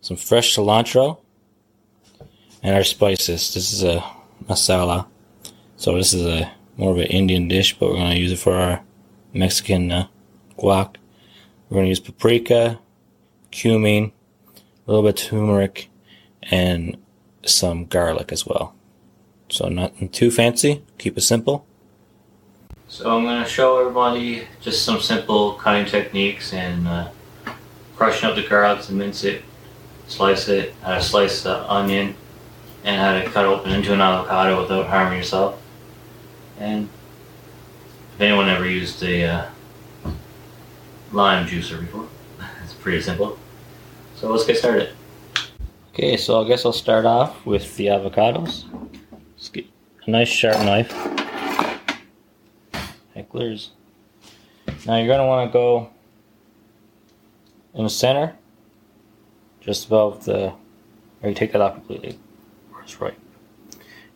some 0.00 0.16
fresh 0.16 0.54
cilantro, 0.54 1.18
and 2.62 2.74
our 2.74 2.84
spices. 2.84 3.54
This 3.54 3.72
is 3.72 3.82
a 3.82 4.04
masala. 4.44 5.06
So 5.76 5.96
this 5.96 6.14
is 6.14 6.24
a 6.24 6.52
more 6.76 6.92
of 6.92 6.98
an 6.98 7.06
Indian 7.06 7.48
dish, 7.48 7.78
but 7.78 7.90
we're 7.90 7.96
going 7.96 8.12
to 8.12 8.18
use 8.18 8.32
it 8.32 8.38
for 8.38 8.54
our 8.54 8.82
Mexican 9.32 9.90
uh, 9.90 10.06
guac. 10.58 10.96
We're 11.68 11.76
going 11.76 11.86
to 11.86 11.90
use 11.90 12.00
paprika, 12.00 12.78
cumin, 13.50 14.12
a 14.54 14.90
little 14.90 15.02
bit 15.02 15.16
turmeric, 15.16 15.88
and 16.42 16.96
some 17.44 17.86
garlic 17.86 18.32
as 18.32 18.46
well. 18.46 18.74
So 19.48 19.68
nothing 19.68 20.08
too 20.08 20.30
fancy. 20.30 20.84
Keep 20.98 21.18
it 21.18 21.22
simple. 21.22 21.66
So 22.88 23.16
I'm 23.16 23.24
going 23.24 23.42
to 23.42 23.48
show 23.48 23.80
everybody 23.80 24.46
just 24.60 24.84
some 24.84 25.00
simple 25.00 25.54
cutting 25.54 25.86
techniques 25.86 26.52
and 26.52 26.86
uh, 26.86 27.08
crushing 27.96 28.28
up 28.28 28.36
the 28.36 28.42
garlic 28.42 28.84
to 28.84 28.92
mince 28.92 29.24
it, 29.24 29.42
slice 30.06 30.48
it, 30.48 30.74
how 30.82 30.94
to 30.94 31.02
slice 31.02 31.42
the 31.42 31.70
onion, 31.70 32.14
and 32.84 33.00
how 33.00 33.20
to 33.20 33.28
cut 33.30 33.44
open 33.44 33.72
into 33.72 33.92
an 33.92 34.00
avocado 34.00 34.60
without 34.62 34.86
harming 34.86 35.18
yourself. 35.18 35.60
And 36.58 36.88
if 38.14 38.20
anyone 38.20 38.48
ever 38.48 38.68
used 38.68 39.02
a 39.02 39.24
uh, 39.24 39.50
lime 41.12 41.46
juicer 41.46 41.80
before, 41.80 42.08
pretty 42.86 43.02
simple. 43.02 43.36
So 44.14 44.30
let's 44.30 44.46
get 44.46 44.58
started. 44.58 44.90
Okay, 45.88 46.16
so 46.16 46.40
I 46.40 46.46
guess 46.46 46.64
I'll 46.64 46.72
start 46.72 47.04
off 47.04 47.44
with 47.44 47.76
the 47.76 47.86
avocados. 47.86 48.62
Get 49.52 49.66
a 50.06 50.10
nice 50.12 50.28
sharp 50.28 50.58
knife. 50.58 50.92
Henckels. 53.16 53.70
Now 54.86 54.98
you're 54.98 55.08
gonna 55.08 55.26
want 55.26 55.48
to 55.48 55.52
go 55.52 55.90
in 57.74 57.82
the 57.82 57.90
center, 57.90 58.36
just 59.60 59.88
above 59.88 60.24
the, 60.24 60.52
or 61.22 61.28
you 61.28 61.34
take 61.34 61.50
that 61.54 61.60
off 61.60 61.74
completely, 61.74 62.16
where 62.70 62.82
it's 62.82 63.00
ripe. 63.00 63.18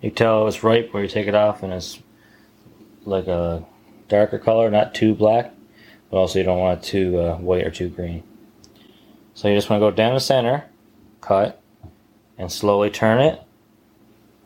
You 0.00 0.12
tell 0.12 0.46
it's 0.46 0.62
ripe 0.62 0.94
where 0.94 1.02
you 1.02 1.08
take 1.08 1.26
it 1.26 1.34
off 1.34 1.64
and 1.64 1.72
it's 1.72 1.98
like 3.04 3.26
a 3.26 3.64
darker 4.06 4.38
color, 4.38 4.70
not 4.70 4.94
too 4.94 5.12
black, 5.12 5.52
but 6.08 6.18
also 6.18 6.38
you 6.38 6.44
don't 6.44 6.60
want 6.60 6.84
it 6.84 6.86
too 6.86 7.18
uh, 7.18 7.36
white 7.38 7.66
or 7.66 7.72
too 7.72 7.88
green. 7.88 8.22
So 9.34 9.48
you 9.48 9.56
just 9.56 9.70
want 9.70 9.80
to 9.80 9.86
go 9.86 9.90
down 9.90 10.14
the 10.14 10.20
center, 10.20 10.64
cut, 11.20 11.60
and 12.36 12.50
slowly 12.50 12.90
turn 12.90 13.20
it. 13.20 13.42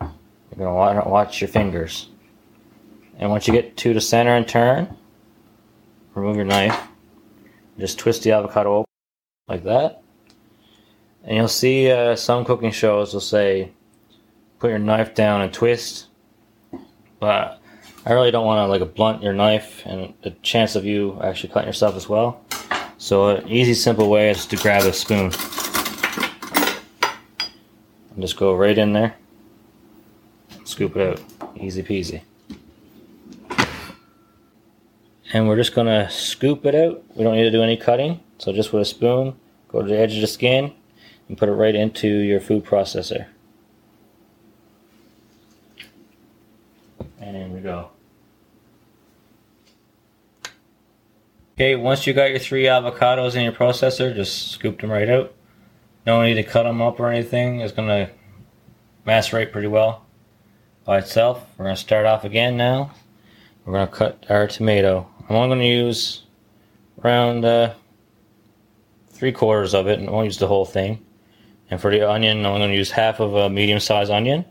You're 0.01 0.11
going 0.57 1.03
to 1.03 1.09
watch, 1.09 1.41
your 1.41 1.49
fingers. 1.49 2.09
And 3.19 3.31
once 3.31 3.47
you 3.49 3.53
get 3.53 3.77
to 3.79 3.95
the 3.95 4.01
center 4.01 4.35
and 4.35 4.47
turn, 4.47 4.97
remove 6.15 6.37
your 6.37 6.45
knife. 6.45 6.81
Just 7.79 7.99
twist 7.99 8.23
the 8.23 8.33
avocado 8.33 8.77
open 8.77 8.91
like 9.49 9.65
that. 9.65 10.03
And 11.25 11.37
you'll 11.37 11.49
see 11.49 11.91
uh, 11.91 12.17
some 12.17 12.45
cooking 12.45 12.71
shows 12.71 13.15
will 13.15 13.21
say, 13.21 13.73
put 14.59 14.71
your 14.71 14.79
knife 14.79 15.15
down 15.15 15.41
and 15.41 15.53
twist. 15.53 16.07
But 17.19 17.61
I 18.07 18.13
really 18.13 18.31
don't 18.31 18.47
want 18.47 18.59
to 18.59 18.67
like 18.67 18.95
blunt 18.95 19.23
your 19.23 19.33
knife 19.33 19.83
and 19.87 20.13
the 20.23 20.31
chance 20.43 20.77
of 20.77 20.85
you 20.85 21.19
actually 21.23 21.53
cutting 21.53 21.69
yourself 21.69 21.97
as 21.97 22.09
well. 22.09 22.44
So 22.99 23.37
an 23.37 23.49
easy, 23.49 23.75
simple 23.75 24.09
way 24.09 24.31
is 24.31 24.47
to 24.47 24.57
grab 24.57 24.85
a 24.85 24.93
spoon. 24.93 25.33
And 28.11 28.21
just 28.21 28.37
go 28.37 28.55
right 28.55 28.77
in 28.77 28.93
there. 28.93 29.17
Scoop 30.65 30.97
it 30.97 31.19
out. 31.19 31.23
Easy 31.57 31.83
peasy. 31.83 32.23
And 35.33 35.49
we're 35.49 35.57
just 35.57 35.75
gonna 35.75 36.09
scoop 36.11 36.65
it 36.65 36.75
out. 36.75 37.03
We 37.17 37.25
don't 37.25 37.35
need 37.35 37.43
to 37.43 37.51
do 37.51 37.63
any 37.63 37.77
cutting. 37.77 38.21
So 38.39 38.53
just 38.53 38.73
with 38.73 38.83
a 38.83 38.85
spoon, 38.85 39.35
go 39.69 39.83
to 39.83 39.89
the 39.89 39.99
edge 39.99 40.15
of 40.15 40.21
the 40.21 40.27
skin 40.27 40.73
and 41.29 41.37
put 41.37 41.49
it 41.49 41.53
right 41.53 41.75
into 41.75 42.09
your 42.09 42.41
food 42.41 42.65
processor. 42.65 43.27
And 47.21 47.53
we 47.53 47.61
go. 47.61 47.91
Okay, 51.57 51.77
once 51.77 52.05
you 52.05 52.13
got 52.13 52.31
your 52.31 52.41
three 52.41 52.65
avocados 52.65 53.37
in 53.37 53.45
your 53.45 53.53
processor, 53.53 54.13
just 54.13 54.51
scoop 54.51 54.81
them 54.81 54.91
right 54.91 55.09
out. 55.09 55.33
No 56.05 56.21
need 56.21 56.35
to 56.35 56.43
cut 56.43 56.65
them 56.65 56.83
up 56.83 56.99
or 56.99 57.09
anything. 57.09 57.61
It's 57.61 57.73
gonna 57.73 58.11
macerate 59.07 59.53
pretty 59.53 59.69
well 59.69 60.05
by 60.85 60.99
itself. 60.99 61.47
We're 61.57 61.67
gonna 61.67 61.77
start 61.77 62.07
off 62.07 62.25
again 62.25 62.57
now. 62.57 62.91
We're 63.65 63.75
gonna 63.75 63.87
cut 63.87 64.27
our 64.29 64.49
tomato. 64.49 65.09
I'm 65.29 65.37
only 65.37 65.55
gonna 65.55 65.69
use 65.69 66.25
around 67.05 67.45
uh, 67.45 67.75
three 69.11 69.31
quarters 69.31 69.75
of 69.75 69.87
it, 69.87 70.01
and 70.01 70.09
I 70.09 70.11
won't 70.11 70.25
use 70.25 70.39
the 70.39 70.49
whole 70.49 70.65
thing. 70.65 71.07
And 71.71 71.81
for 71.81 71.93
the 71.93 72.11
onion, 72.11 72.45
I'm 72.45 72.59
gonna 72.59 72.73
use 72.73 72.91
half 72.91 73.21
of 73.21 73.37
a 73.37 73.49
medium-sized 73.49 74.11
onion. 74.11 74.45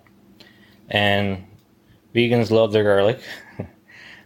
And 0.90 1.44
vegans 2.16 2.50
love 2.50 2.72
their 2.72 2.86
garlic. 2.86 3.20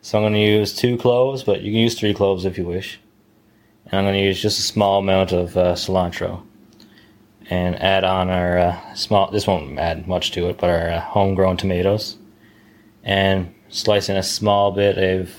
So 0.01 0.17
I'm 0.17 0.23
going 0.23 0.33
to 0.33 0.39
use 0.39 0.73
two 0.73 0.97
cloves, 0.97 1.43
but 1.43 1.61
you 1.61 1.71
can 1.71 1.81
use 1.81 1.97
three 1.99 2.13
cloves 2.13 2.45
if 2.45 2.57
you 2.57 2.65
wish. 2.65 2.99
And 3.85 3.99
I'm 3.99 4.05
going 4.05 4.15
to 4.15 4.23
use 4.23 4.41
just 4.41 4.59
a 4.59 4.63
small 4.63 4.99
amount 4.99 5.31
of 5.31 5.57
uh, 5.57 5.73
cilantro. 5.73 6.43
And 7.49 7.81
add 7.81 8.03
on 8.03 8.29
our 8.29 8.57
uh, 8.57 8.93
small, 8.93 9.31
this 9.31 9.47
won't 9.47 9.79
add 9.79 10.07
much 10.07 10.31
to 10.31 10.49
it, 10.49 10.57
but 10.57 10.69
our 10.69 10.89
uh, 10.89 10.99
homegrown 10.99 11.57
tomatoes. 11.57 12.17
And 13.03 13.53
slice 13.69 14.09
in 14.09 14.17
a 14.17 14.23
small 14.23 14.71
bit 14.71 14.97
of 14.97 15.33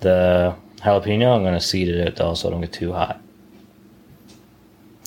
the 0.00 0.56
jalapeno. 0.78 1.34
I'm 1.34 1.42
going 1.42 1.54
to 1.54 1.60
seed 1.60 1.88
it 1.88 2.16
though 2.16 2.34
so 2.34 2.48
it 2.48 2.50
don't 2.50 2.60
get 2.60 2.72
too 2.72 2.92
hot. 2.92 3.20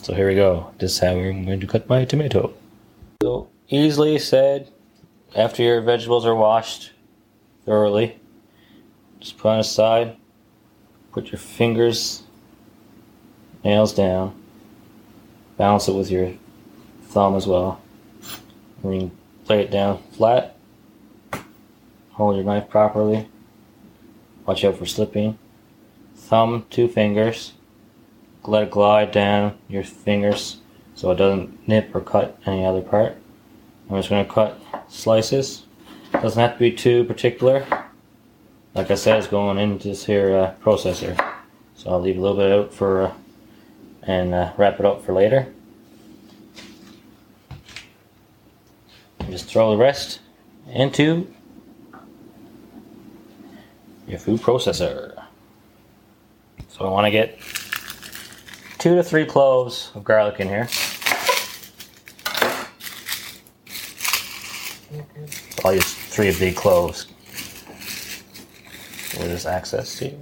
So 0.02 0.14
here 0.14 0.28
we 0.28 0.36
go. 0.36 0.74
This 0.80 0.94
is 0.94 1.00
how 1.00 1.10
I'm 1.10 1.46
going 1.46 1.60
to 1.60 1.68
cut 1.68 1.90
my 1.90 2.06
tomato. 2.06 2.54
So 3.22 3.50
easily 3.68 4.18
said, 4.18 4.72
after 5.36 5.62
your 5.62 5.82
vegetables 5.82 6.26
are 6.26 6.36
washed 6.36 6.92
thoroughly, 7.66 8.20
just 9.20 9.38
put 9.38 9.50
on 9.50 9.60
a 9.60 9.64
side. 9.64 10.16
Put 11.12 11.32
your 11.32 11.40
fingers, 11.40 12.24
nails 13.64 13.94
down. 13.94 14.36
Balance 15.58 15.88
it 15.88 15.94
with 15.94 16.12
your 16.12 16.34
thumb 17.04 17.36
as 17.36 17.48
well. 17.48 17.82
And 18.84 19.02
you 19.02 19.12
lay 19.48 19.62
it 19.62 19.72
down 19.72 20.02
flat. 20.12 20.56
Hold 22.12 22.36
your 22.36 22.46
knife 22.46 22.70
properly. 22.70 23.28
Watch 24.46 24.64
out 24.64 24.78
for 24.78 24.86
slipping. 24.86 25.38
Thumb, 26.16 26.66
two 26.70 26.88
fingers. 26.88 27.54
Let 28.46 28.64
it 28.64 28.72
glide 28.72 29.12
down 29.12 29.58
your 29.68 29.84
fingers 29.84 30.58
so 30.96 31.12
it 31.12 31.16
doesn't 31.16 31.68
nip 31.68 31.94
or 31.94 32.02
cut 32.02 32.40
any 32.46 32.66
other 32.66 32.82
part. 32.82 33.18
I'm 33.90 33.98
just 33.98 34.10
going 34.10 34.26
to 34.26 34.32
cut 34.32 34.62
slices. 34.88 35.64
Doesn't 36.14 36.40
have 36.40 36.54
to 36.54 36.60
be 36.60 36.72
too 36.72 37.04
particular 37.04 37.66
like 38.80 38.92
I 38.92 38.96
said, 38.96 39.18
it's 39.18 39.28
going 39.28 39.58
into 39.58 39.90
this 39.90 40.06
here 40.06 40.38
uh, 40.38 40.54
processor. 40.64 41.14
So 41.76 41.90
I'll 41.90 42.00
leave 42.00 42.18
a 42.18 42.22
little 42.22 42.38
bit 42.38 42.50
out 42.50 42.74
for 42.74 43.02
uh, 43.02 43.14
and 44.04 44.34
uh, 44.34 44.54
wrap 44.56 44.80
it 44.80 44.86
up 44.86 45.04
for 45.04 45.12
later. 45.12 45.52
And 49.20 49.32
just 49.32 49.48
throw 49.48 49.72
the 49.72 49.78
rest 49.78 50.22
into 50.72 51.28
your 54.08 54.18
food 54.18 54.40
processor. 54.40 55.26
So 56.70 56.86
I 56.86 56.90
want 56.90 57.04
to 57.04 57.12
get 57.12 57.38
two 58.78 58.96
to 58.96 59.04
three 59.04 59.26
cloves 59.26 59.92
of 59.94 60.06
garlic 60.06 60.40
in 60.40 60.48
here. 60.48 60.70
I'll 65.66 65.74
use 65.74 65.94
three 65.94 66.34
big 66.40 66.56
cloves 66.56 67.08
there's 69.28 69.46
access 69.46 69.98
to. 70.00 70.16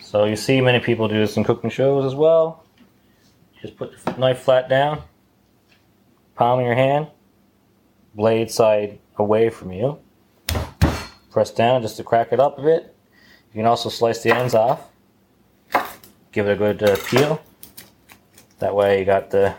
So 0.00 0.24
you 0.24 0.36
see 0.36 0.60
many 0.60 0.78
people 0.78 1.08
do 1.08 1.18
this 1.18 1.36
in 1.36 1.44
cooking 1.44 1.70
shows 1.70 2.04
as 2.04 2.14
well. 2.14 2.64
Just 3.60 3.76
put 3.76 3.92
the 4.04 4.12
knife 4.12 4.40
flat 4.40 4.68
down, 4.68 5.02
palm 6.34 6.58
of 6.58 6.66
your 6.66 6.74
hand, 6.74 7.06
blade 8.14 8.50
side 8.50 8.98
away 9.16 9.48
from 9.48 9.72
you. 9.72 9.98
Press 11.30 11.50
down 11.50 11.80
just 11.80 11.96
to 11.96 12.04
crack 12.04 12.32
it 12.32 12.40
up 12.40 12.58
a 12.58 12.62
bit. 12.62 12.94
You 13.52 13.58
can 13.60 13.66
also 13.66 13.88
slice 13.88 14.22
the 14.22 14.34
ends 14.34 14.54
off. 14.54 14.88
Give 16.32 16.46
it 16.48 16.52
a 16.52 16.56
good 16.56 16.82
uh, 16.82 16.96
peel. 17.06 17.42
That 18.58 18.74
way 18.74 18.98
you 18.98 19.04
got 19.04 19.30
the 19.30 19.54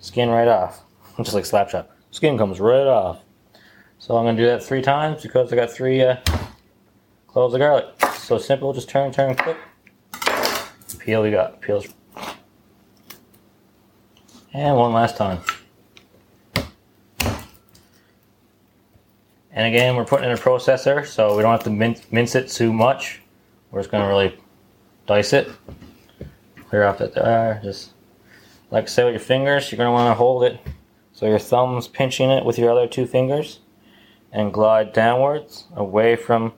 skin 0.00 0.30
right 0.30 0.48
off. 0.48 0.80
Just 1.18 1.34
like 1.34 1.44
slap 1.44 1.68
chop. 1.68 1.90
Skin 2.10 2.38
comes 2.38 2.60
right 2.60 2.86
off. 2.86 3.20
So 4.00 4.16
I'm 4.16 4.24
to 4.36 4.42
do 4.42 4.46
that 4.46 4.62
three 4.62 4.80
times 4.80 5.22
because 5.22 5.52
I 5.52 5.56
got 5.56 5.70
three 5.70 6.00
uh, 6.02 6.16
cloves 7.26 7.52
of 7.52 7.58
garlic. 7.58 7.86
So 8.14 8.38
simple, 8.38 8.72
just 8.72 8.88
turn, 8.88 9.10
turn, 9.10 9.34
quick. 9.34 9.56
Peel 11.00 11.22
we 11.22 11.32
got, 11.32 11.60
peels. 11.60 11.88
And 14.54 14.76
one 14.76 14.92
last 14.92 15.16
time. 15.16 15.40
And 19.50 19.66
again, 19.74 19.96
we're 19.96 20.04
putting 20.04 20.26
in 20.26 20.32
a 20.32 20.40
processor, 20.40 21.04
so 21.04 21.36
we 21.36 21.42
don't 21.42 21.50
have 21.50 21.64
to 21.64 21.70
mince, 21.70 22.02
mince 22.12 22.36
it 22.36 22.48
too 22.48 22.72
much. 22.72 23.20
We're 23.72 23.80
just 23.80 23.90
to 24.04 24.08
really 24.08 24.38
dice 25.06 25.32
it. 25.32 25.50
Clear 26.68 26.84
off 26.84 26.98
that 26.98 27.14
there. 27.14 27.60
Just 27.64 27.90
like 28.70 28.84
I 28.84 28.86
said 28.86 29.04
with 29.06 29.14
your 29.14 29.20
fingers, 29.20 29.72
you're 29.72 29.78
want 29.90 30.08
to 30.08 30.14
hold 30.14 30.44
it 30.44 30.60
so 31.12 31.26
your 31.26 31.40
thumb's 31.40 31.88
pinching 31.88 32.30
it 32.30 32.44
with 32.44 32.58
your 32.58 32.70
other 32.70 32.86
two 32.86 33.06
fingers 33.06 33.58
and 34.32 34.52
glide 34.52 34.92
downwards 34.92 35.64
away 35.74 36.16
from 36.16 36.52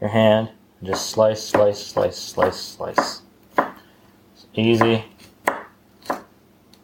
your 0.00 0.10
hand. 0.10 0.50
Just 0.82 1.10
slice, 1.10 1.42
slice, 1.42 1.78
slice, 1.86 2.16
slice, 2.16 2.58
slice. 2.58 3.22
It's 3.56 4.46
easy, 4.54 5.04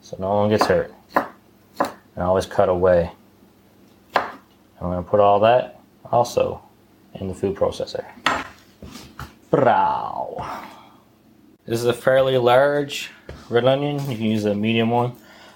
so 0.03 0.17
no 0.19 0.35
one 0.35 0.51
gets 0.51 0.67
hurt. 0.67 0.93
And 1.15 2.25
always 2.25 2.47
cut 2.47 2.69
away. 2.69 3.13
I'm 4.15 4.31
going 4.81 5.03
to 5.03 5.11
put 5.11 5.21
all 5.21 5.41
that 5.41 5.81
also 6.11 6.63
in 7.15 7.29
the 7.29 7.35
food 7.35 7.57
processor. 7.57 8.05
Brow. 9.51 10.65
This 11.65 11.81
is 11.81 11.87
a 11.87 11.93
fairly 11.93 12.39
large 12.39 13.11
red 13.49 13.65
onion. 13.65 13.99
You 14.11 14.17
can 14.17 14.27
use 14.27 14.45
a 14.45 14.55
medium 14.55 14.91
one. 14.91 15.13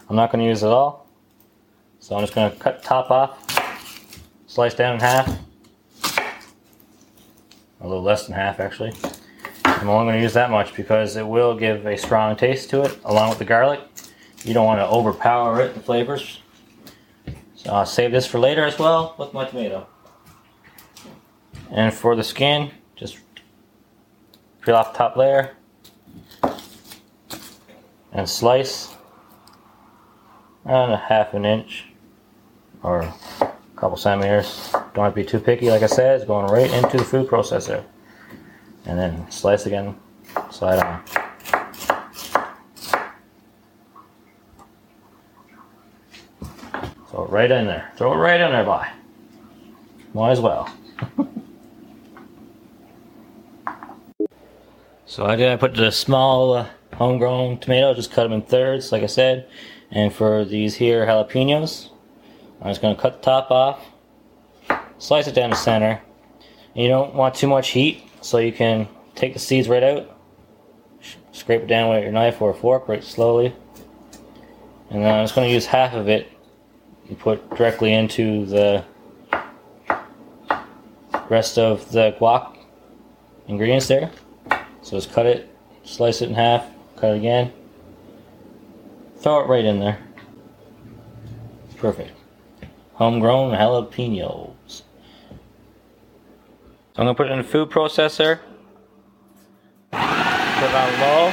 I'm 0.08 0.16
not 0.16 0.32
going 0.32 0.42
to 0.42 0.48
use 0.48 0.62
it 0.62 0.68
all. 0.68 1.06
So 2.00 2.16
I'm 2.16 2.22
just 2.22 2.34
going 2.34 2.50
to 2.50 2.56
cut 2.56 2.82
top 2.82 3.10
off, 3.10 3.49
slice 4.50 4.74
down 4.74 4.94
in 4.94 5.00
half. 5.00 5.38
A 7.80 7.86
little 7.86 8.02
less 8.02 8.26
than 8.26 8.34
half 8.34 8.58
actually. 8.58 8.92
I'm 9.64 9.88
only 9.88 10.06
going 10.06 10.16
to 10.16 10.22
use 10.22 10.34
that 10.34 10.50
much 10.50 10.74
because 10.74 11.14
it 11.14 11.26
will 11.26 11.56
give 11.56 11.86
a 11.86 11.96
strong 11.96 12.34
taste 12.34 12.68
to 12.70 12.82
it 12.82 12.98
along 13.04 13.28
with 13.28 13.38
the 13.38 13.44
garlic. 13.44 13.80
You 14.42 14.52
don't 14.52 14.66
want 14.66 14.80
to 14.80 14.88
overpower 14.88 15.60
it, 15.60 15.74
the 15.74 15.80
flavors. 15.80 16.40
So 17.54 17.70
I'll 17.70 17.86
save 17.86 18.10
this 18.10 18.26
for 18.26 18.40
later 18.40 18.64
as 18.64 18.76
well 18.76 19.14
with 19.18 19.32
my 19.32 19.44
tomato. 19.44 19.86
And 21.70 21.94
for 21.94 22.16
the 22.16 22.24
skin, 22.24 22.72
just 22.96 23.18
peel 24.62 24.74
off 24.74 24.92
the 24.92 24.98
top 24.98 25.16
layer 25.16 25.54
and 28.12 28.28
slice 28.28 28.96
around 30.66 30.90
a 30.90 30.96
half 30.96 31.34
an 31.34 31.44
inch 31.44 31.86
or 32.82 33.14
couple 33.80 33.96
centimeters. 33.96 34.70
Don't 34.94 35.04
have 35.04 35.14
to 35.14 35.16
be 35.16 35.24
too 35.24 35.40
picky, 35.40 35.70
like 35.70 35.82
I 35.82 35.86
said, 35.86 36.16
it's 36.16 36.26
going 36.26 36.46
right 36.52 36.70
into 36.70 36.98
the 36.98 37.04
food 37.04 37.28
processor. 37.28 37.82
And 38.84 38.98
then 38.98 39.30
slice 39.30 39.64
again, 39.64 39.96
slide 40.50 40.78
on. 40.78 41.02
So 47.10 47.26
right 47.26 47.50
in 47.50 47.66
there. 47.66 47.90
Throw 47.96 48.12
it 48.12 48.16
right 48.16 48.38
in 48.40 48.52
there, 48.52 48.64
boy. 48.64 48.86
Might 50.12 50.32
as 50.32 50.40
well. 50.40 50.68
so 55.06 55.24
I 55.24 55.36
did. 55.36 55.50
I 55.50 55.56
put 55.56 55.74
the 55.74 55.90
small 55.90 56.52
uh, 56.52 56.66
homegrown 56.94 57.60
tomatoes, 57.60 57.96
Just 57.96 58.12
cut 58.12 58.24
them 58.24 58.32
in 58.32 58.42
thirds, 58.42 58.92
like 58.92 59.02
I 59.02 59.06
said. 59.06 59.48
And 59.90 60.12
for 60.12 60.44
these 60.44 60.76
here 60.76 61.06
jalapenos, 61.06 61.90
I'm 62.60 62.68
just 62.68 62.82
gonna 62.82 62.94
cut 62.94 63.22
the 63.22 63.24
top 63.24 63.50
off, 63.50 63.86
slice 64.98 65.26
it 65.26 65.34
down 65.34 65.50
the 65.50 65.56
center. 65.56 66.02
You 66.74 66.88
don't 66.88 67.14
want 67.14 67.34
too 67.34 67.46
much 67.46 67.70
heat, 67.70 68.04
so 68.20 68.38
you 68.38 68.52
can 68.52 68.86
take 69.14 69.32
the 69.32 69.38
seeds 69.38 69.68
right 69.68 69.82
out, 69.82 70.18
scrape 71.32 71.62
it 71.62 71.66
down 71.66 71.90
with 71.90 72.02
your 72.02 72.12
knife 72.12 72.42
or 72.42 72.52
fork, 72.52 72.86
right 72.88 73.02
slowly. 73.02 73.54
And 74.90 75.02
then 75.02 75.14
I'm 75.14 75.24
just 75.24 75.34
gonna 75.34 75.48
use 75.48 75.66
half 75.66 75.94
of 75.94 76.08
it 76.08 76.30
and 77.08 77.18
put 77.18 77.48
directly 77.56 77.94
into 77.94 78.44
the 78.44 78.84
rest 81.28 81.58
of 81.58 81.90
the 81.92 82.14
guac 82.20 82.56
ingredients 83.48 83.88
there. 83.88 84.10
So 84.82 84.96
just 84.96 85.12
cut 85.12 85.26
it, 85.26 85.48
slice 85.84 86.20
it 86.22 86.28
in 86.28 86.34
half, 86.34 86.66
cut 86.96 87.12
it 87.12 87.16
again, 87.16 87.52
throw 89.18 89.40
it 89.40 89.48
right 89.48 89.64
in 89.64 89.80
there. 89.80 89.98
Perfect. 91.78 92.19
Homegrown 93.00 93.52
jalapenos. 93.52 94.52
So 94.68 94.84
I'm 96.96 97.06
gonna 97.06 97.14
put 97.14 97.28
it 97.28 97.32
in 97.32 97.38
the 97.38 97.44
food 97.44 97.70
processor. 97.70 98.40
Put 99.90 99.98
it 99.98 100.74
on 100.74 101.00
low. 101.00 101.32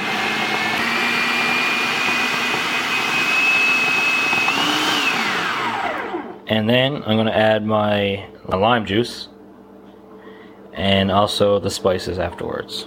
And 6.48 6.70
then 6.70 7.04
I'm 7.04 7.18
going 7.18 7.26
to 7.26 7.36
add 7.36 7.66
my 7.66 8.26
lime 8.48 8.86
juice 8.86 9.28
and 10.72 11.12
also 11.12 11.60
the 11.60 11.70
spices 11.70 12.18
afterwards. 12.20 12.86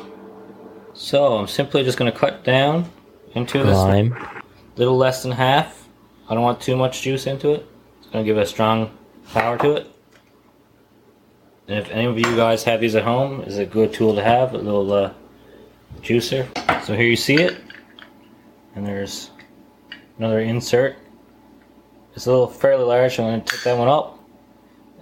So 0.94 1.36
I'm 1.36 1.46
simply 1.46 1.84
just 1.84 1.98
going 1.98 2.10
to 2.10 2.18
cut 2.18 2.42
down 2.42 2.90
into 3.34 3.58
this 3.58 3.76
Lime. 3.76 4.16
little 4.76 4.96
less 4.96 5.22
than 5.22 5.32
half. 5.32 5.86
I 6.30 6.34
don't 6.34 6.42
want 6.42 6.62
too 6.62 6.74
much 6.74 7.02
juice 7.02 7.26
into 7.26 7.50
it. 7.50 7.66
To 8.12 8.24
give 8.24 8.38
a 8.38 8.46
strong 8.46 8.96
power 9.32 9.56
to 9.58 9.76
it. 9.76 9.86
And 11.68 11.78
if 11.78 11.90
any 11.90 12.06
of 12.06 12.18
you 12.18 12.36
guys 12.36 12.64
have 12.64 12.80
these 12.80 12.96
at 12.96 13.04
home, 13.04 13.42
is 13.42 13.58
a 13.58 13.64
good 13.64 13.92
tool 13.92 14.16
to 14.16 14.24
have, 14.24 14.52
a 14.54 14.58
little 14.58 14.92
uh, 14.92 15.12
juicer. 16.00 16.48
So 16.84 16.96
here 16.96 17.06
you 17.06 17.14
see 17.14 17.36
it. 17.36 17.56
And 18.74 18.84
there's 18.84 19.30
another 20.18 20.40
insert. 20.40 20.96
It's 22.16 22.26
a 22.26 22.30
little 22.30 22.48
fairly 22.48 22.82
large, 22.82 23.20
I'm 23.20 23.42
to 23.42 23.46
take 23.46 23.62
that 23.62 23.78
one 23.78 23.86
up. 23.86 24.18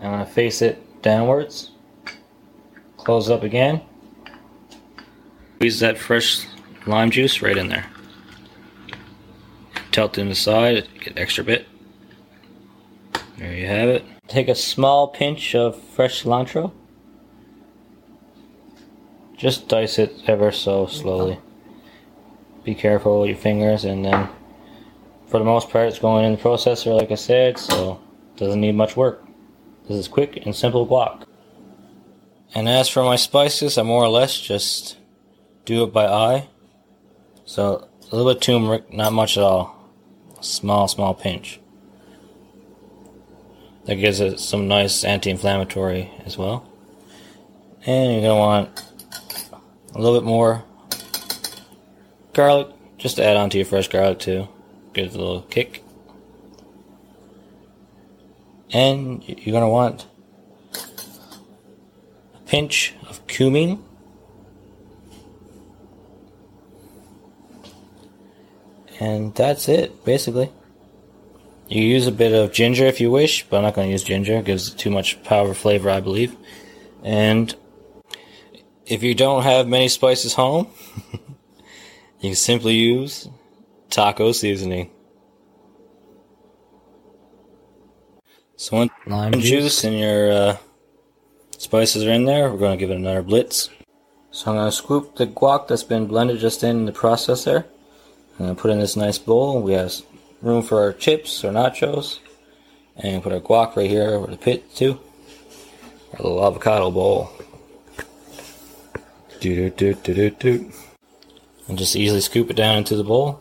I'm 0.02 0.26
to 0.26 0.30
face 0.30 0.60
it 0.60 1.00
downwards. 1.00 1.70
Close 2.98 3.30
it 3.30 3.32
up 3.32 3.42
again. 3.42 3.80
Squeeze 5.56 5.80
that 5.80 5.96
fresh 5.96 6.46
lime 6.86 7.10
juice 7.10 7.40
right 7.40 7.56
in 7.56 7.68
there. 7.68 7.86
Tilt 9.92 10.18
it 10.18 10.20
in 10.20 10.28
the 10.28 10.34
side, 10.34 10.86
get 11.00 11.18
extra 11.18 11.42
bit. 11.42 11.67
There 13.38 13.54
you 13.54 13.66
have 13.68 13.88
it. 13.88 14.04
Take 14.26 14.48
a 14.48 14.54
small 14.56 15.06
pinch 15.06 15.54
of 15.54 15.80
fresh 15.80 16.24
cilantro. 16.24 16.72
Just 19.36 19.68
dice 19.68 19.96
it 20.00 20.12
ever 20.26 20.50
so 20.50 20.86
slowly. 20.86 21.38
Be 22.64 22.74
careful 22.74 23.20
with 23.20 23.30
your 23.30 23.38
fingers, 23.38 23.84
and 23.84 24.04
then 24.04 24.28
for 25.28 25.38
the 25.38 25.44
most 25.44 25.70
part, 25.70 25.86
it's 25.86 26.00
going 26.00 26.24
in 26.24 26.32
the 26.32 26.38
processor, 26.38 26.96
like 26.96 27.12
I 27.12 27.14
said, 27.14 27.58
so 27.58 28.00
doesn't 28.36 28.60
need 28.60 28.74
much 28.74 28.96
work. 28.96 29.24
This 29.86 29.98
is 29.98 30.08
quick 30.08 30.44
and 30.44 30.54
simple 30.54 30.84
guac. 30.84 31.22
And 32.56 32.68
as 32.68 32.88
for 32.88 33.04
my 33.04 33.14
spices, 33.14 33.78
I 33.78 33.82
more 33.82 34.02
or 34.02 34.08
less 34.08 34.40
just 34.40 34.96
do 35.64 35.84
it 35.84 35.92
by 35.92 36.06
eye. 36.06 36.48
So 37.44 37.88
a 38.10 38.16
little 38.16 38.32
bit 38.32 38.42
turmeric, 38.42 38.92
not 38.92 39.12
much 39.12 39.36
at 39.36 39.44
all. 39.44 39.76
Small, 40.40 40.88
small 40.88 41.14
pinch. 41.14 41.60
That 43.88 43.96
gives 43.96 44.20
it 44.20 44.38
some 44.38 44.68
nice 44.68 45.02
anti-inflammatory 45.02 46.10
as 46.26 46.36
well. 46.36 46.70
And 47.86 48.12
you're 48.12 48.20
gonna 48.20 48.38
want 48.38 48.84
a 49.94 49.98
little 49.98 50.20
bit 50.20 50.26
more 50.26 50.62
garlic, 52.34 52.68
just 52.98 53.16
to 53.16 53.24
add 53.24 53.38
on 53.38 53.48
to 53.48 53.56
your 53.56 53.64
fresh 53.64 53.88
garlic 53.88 54.18
too. 54.18 54.46
Gives 54.92 55.14
it 55.14 55.18
a 55.18 55.24
little 55.24 55.40
kick. 55.40 55.82
And 58.74 59.26
you're 59.26 59.54
gonna 59.54 59.70
want 59.70 60.06
a 62.34 62.38
pinch 62.46 62.94
of 63.08 63.26
cumin. 63.26 63.82
And 69.00 69.34
that's 69.34 69.66
it, 69.66 70.04
basically. 70.04 70.52
You 71.68 71.82
use 71.82 72.06
a 72.06 72.12
bit 72.12 72.32
of 72.32 72.52
ginger 72.52 72.86
if 72.86 72.98
you 72.98 73.10
wish, 73.10 73.46
but 73.46 73.58
I'm 73.58 73.62
not 73.64 73.74
going 73.74 73.88
to 73.88 73.92
use 73.92 74.02
ginger. 74.02 74.38
It 74.38 74.46
gives 74.46 74.70
too 74.70 74.90
much 74.90 75.22
power 75.22 75.52
flavor, 75.52 75.90
I 75.90 76.00
believe. 76.00 76.34
And 77.02 77.54
if 78.86 79.02
you 79.02 79.14
don't 79.14 79.42
have 79.42 79.68
many 79.68 79.88
spices 79.88 80.34
home, 80.34 80.68
you 82.20 82.30
can 82.30 82.34
simply 82.34 82.74
use 82.74 83.28
taco 83.90 84.32
seasoning. 84.32 84.90
So 88.56 88.76
once 88.78 88.92
Lime 89.06 89.32
juice, 89.34 89.42
juice. 89.42 89.84
and 89.84 89.98
your 89.98 90.32
uh, 90.32 90.56
spices 91.58 92.02
are 92.04 92.10
in 92.10 92.24
there, 92.24 92.50
we're 92.50 92.58
going 92.58 92.78
to 92.78 92.80
give 92.80 92.90
it 92.90 92.96
another 92.96 93.22
blitz. 93.22 93.68
So 94.30 94.50
I'm 94.50 94.56
going 94.56 94.70
to 94.70 94.76
scoop 94.76 95.16
the 95.16 95.26
guac 95.26 95.68
that's 95.68 95.84
been 95.84 96.06
blended 96.06 96.38
just 96.38 96.64
in 96.64 96.86
the 96.86 96.92
processor. 96.92 97.66
I'm 98.38 98.46
going 98.46 98.56
to 98.56 98.60
put 98.60 98.70
in 98.70 98.78
this 98.78 98.96
nice 98.96 99.18
bowl. 99.18 99.60
We 99.60 99.74
have 99.74 99.92
room 100.42 100.62
for 100.62 100.80
our 100.80 100.92
chips 100.92 101.44
or 101.44 101.52
nachos. 101.52 102.18
And 102.96 103.22
put 103.22 103.32
our 103.32 103.40
guac 103.40 103.76
right 103.76 103.88
here 103.88 104.10
over 104.10 104.26
the 104.26 104.36
pit 104.36 104.74
too. 104.74 104.98
Our 106.14 106.24
little 106.24 106.44
avocado 106.44 106.90
bowl. 106.90 107.30
Do 109.40 109.70
do 109.70 109.70
do 109.70 109.94
do 109.94 110.14
do 110.14 110.30
do. 110.30 110.72
And 111.68 111.78
just 111.78 111.94
easily 111.94 112.20
scoop 112.20 112.50
it 112.50 112.56
down 112.56 112.78
into 112.78 112.96
the 112.96 113.04
bowl. 113.04 113.40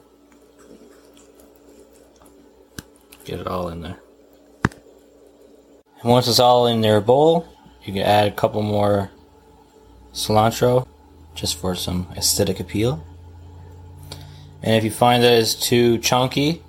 Get 3.25 3.39
it 3.39 3.47
all 3.47 3.69
in 3.69 3.81
there. 3.81 3.99
And 6.01 6.11
once 6.11 6.27
it's 6.27 6.39
all 6.39 6.67
in 6.67 6.81
their 6.81 7.01
bowl, 7.01 7.47
you 7.83 7.93
can 7.93 8.03
add 8.03 8.27
a 8.27 8.31
couple 8.31 8.61
more 8.61 9.09
cilantro 10.13 10.87
just 11.33 11.57
for 11.57 11.73
some 11.73 12.07
aesthetic 12.15 12.59
appeal. 12.59 13.03
And 14.61 14.75
if 14.75 14.83
you 14.83 14.91
find 14.91 15.23
that 15.23 15.33
it's 15.33 15.55
too 15.55 15.97
chunky 15.97 16.61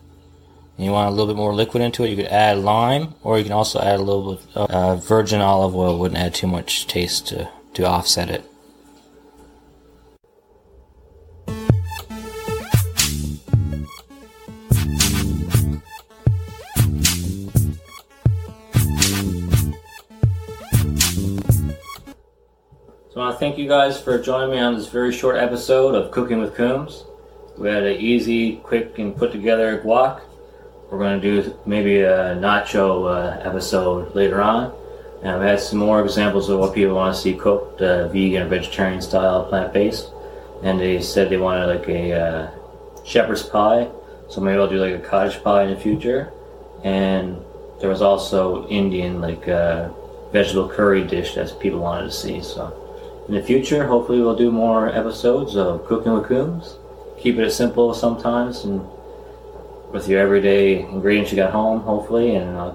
you 0.85 0.93
want 0.93 1.09
a 1.09 1.11
little 1.11 1.27
bit 1.27 1.37
more 1.37 1.53
liquid 1.53 1.83
into 1.83 2.05
it, 2.05 2.11
you 2.11 2.17
could 2.17 2.27
add 2.27 2.59
lime, 2.59 3.15
or 3.25 3.37
you 3.37 3.43
can 3.43 3.53
also 3.53 3.81
add 3.81 3.99
a 3.99 4.03
little 4.03 4.37
bit 4.37 4.47
of 4.55 4.71
uh, 4.71 4.97
virgin 4.97 5.41
olive 5.41 5.75
oil. 5.75 5.99
Wouldn't 5.99 6.21
add 6.21 6.35
too 6.35 6.47
much 6.47 6.87
taste 6.87 7.27
to, 7.29 7.49
to 7.75 7.85
offset 7.85 8.31
it. 8.31 8.45
So 23.11 23.23
I 23.23 23.27
want 23.27 23.35
to 23.35 23.41
thank 23.41 23.59
you 23.59 23.67
guys 23.67 24.01
for 24.01 24.17
joining 24.23 24.53
me 24.53 24.59
on 24.61 24.77
this 24.77 24.87
very 24.87 25.13
short 25.13 25.39
episode 25.39 25.97
of 25.97 26.13
Cooking 26.13 26.39
with 26.39 26.55
Coombs. 26.55 27.03
We 27.57 27.69
had 27.69 27.83
an 27.83 28.01
easy, 28.01 28.59
quick, 28.59 29.01
and 29.01 29.17
put 29.17 29.33
together 29.33 29.83
guac. 29.83 30.21
We're 30.91 30.99
going 30.99 31.21
to 31.21 31.43
do 31.43 31.59
maybe 31.67 32.01
a 32.01 32.35
nacho 32.37 33.07
uh, 33.07 33.41
episode 33.47 34.15
later 34.15 34.41
on. 34.41 34.73
And 35.21 35.31
I've 35.31 35.43
had 35.43 35.61
some 35.61 35.79
more 35.79 36.03
examples 36.03 36.49
of 36.49 36.59
what 36.59 36.75
people 36.75 36.95
want 36.95 37.15
to 37.15 37.21
see 37.21 37.35
cooked, 37.35 37.83
uh, 37.83 38.09
vegan 38.09 38.43
or 38.43 38.49
vegetarian 38.49 39.03
style, 39.03 39.45
plant 39.45 39.75
based. 39.75 40.11
And 40.63 40.81
they 40.81 41.03
said 41.03 41.29
they 41.29 41.37
wanted 41.37 41.67
like 41.67 41.89
a 41.89 42.13
uh, 42.13 42.51
shepherd's 43.05 43.43
pie. 43.43 43.91
So 44.31 44.41
maybe 44.41 44.59
I'll 44.59 44.69
do 44.69 44.79
like 44.79 44.95
a 44.95 45.07
cottage 45.07 45.43
pie 45.43 45.65
in 45.65 45.75
the 45.75 45.81
future. 45.81 46.33
And 46.85 47.37
there 47.81 47.91
was 47.91 48.01
also 48.01 48.67
Indian 48.69 49.21
like 49.21 49.47
uh, 49.47 49.91
vegetable 50.33 50.71
curry 50.71 51.05
dish 51.05 51.35
that 51.35 51.61
people 51.61 51.81
wanted 51.81 52.07
to 52.07 52.13
see. 52.13 52.41
So 52.41 53.25
in 53.29 53.35
the 53.35 53.43
future, 53.43 53.87
hopefully 53.87 54.21
we'll 54.21 54.37
do 54.37 54.51
more 54.51 54.89
episodes 54.89 55.55
of 55.55 55.85
Cooking 55.85 56.15
with 56.15 56.27
Coombs. 56.27 56.79
Keep 57.19 57.39
it 57.39 57.51
simple 57.51 57.93
sometimes 57.93 58.65
and 58.65 58.89
with 59.93 60.09
your 60.09 60.21
everyday 60.21 60.81
ingredients 60.81 61.31
you 61.31 61.37
got 61.37 61.53
home, 61.53 61.81
hopefully. 61.81 62.35
And 62.35 62.57
uh, 62.57 62.75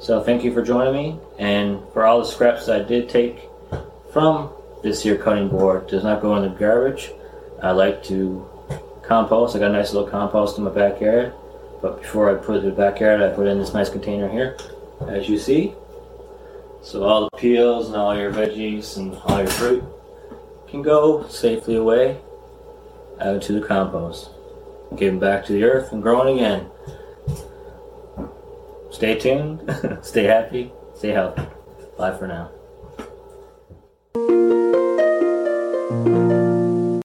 so 0.00 0.22
thank 0.22 0.44
you 0.44 0.52
for 0.52 0.62
joining 0.62 0.94
me. 0.94 1.20
And 1.38 1.82
for 1.92 2.04
all 2.04 2.18
the 2.18 2.26
scraps 2.26 2.66
that 2.66 2.80
I 2.80 2.84
did 2.84 3.08
take 3.08 3.48
from 4.12 4.50
this 4.82 5.02
here 5.02 5.16
cutting 5.16 5.48
board, 5.48 5.86
does 5.88 6.04
not 6.04 6.22
go 6.22 6.36
in 6.36 6.42
the 6.42 6.58
garbage. 6.58 7.10
I 7.62 7.70
like 7.72 8.02
to 8.04 8.48
compost. 9.02 9.56
I 9.56 9.58
got 9.58 9.70
a 9.70 9.72
nice 9.72 9.92
little 9.92 10.08
compost 10.08 10.58
in 10.58 10.64
my 10.64 10.70
backyard. 10.70 11.32
But 11.80 12.00
before 12.00 12.30
I 12.30 12.42
put 12.42 12.56
it 12.56 12.64
in 12.64 12.70
the 12.70 12.76
backyard, 12.76 13.20
I 13.20 13.28
put 13.28 13.46
it 13.46 13.50
in 13.50 13.58
this 13.58 13.74
nice 13.74 13.90
container 13.90 14.28
here, 14.28 14.56
as 15.08 15.28
you 15.28 15.38
see. 15.38 15.74
So 16.82 17.02
all 17.04 17.24
the 17.24 17.38
peels 17.38 17.88
and 17.88 17.96
all 17.96 18.16
your 18.16 18.32
veggies 18.32 18.96
and 18.96 19.14
all 19.24 19.38
your 19.38 19.46
fruit 19.46 19.84
can 20.68 20.82
go 20.82 21.26
safely 21.28 21.76
away 21.76 22.20
out 23.20 23.42
to 23.42 23.52
the 23.58 23.66
compost. 23.66 24.33
Getting 24.96 25.18
back 25.18 25.44
to 25.46 25.52
the 25.52 25.64
earth 25.64 25.92
and 25.92 26.02
growing 26.02 26.38
again. 26.38 26.70
Stay 28.90 29.18
tuned, 29.18 29.62
stay 30.02 30.24
happy, 30.24 30.72
stay 30.94 31.10
healthy. 31.10 31.42
Bye 31.98 32.16
for 32.16 32.28
now. 32.28 32.50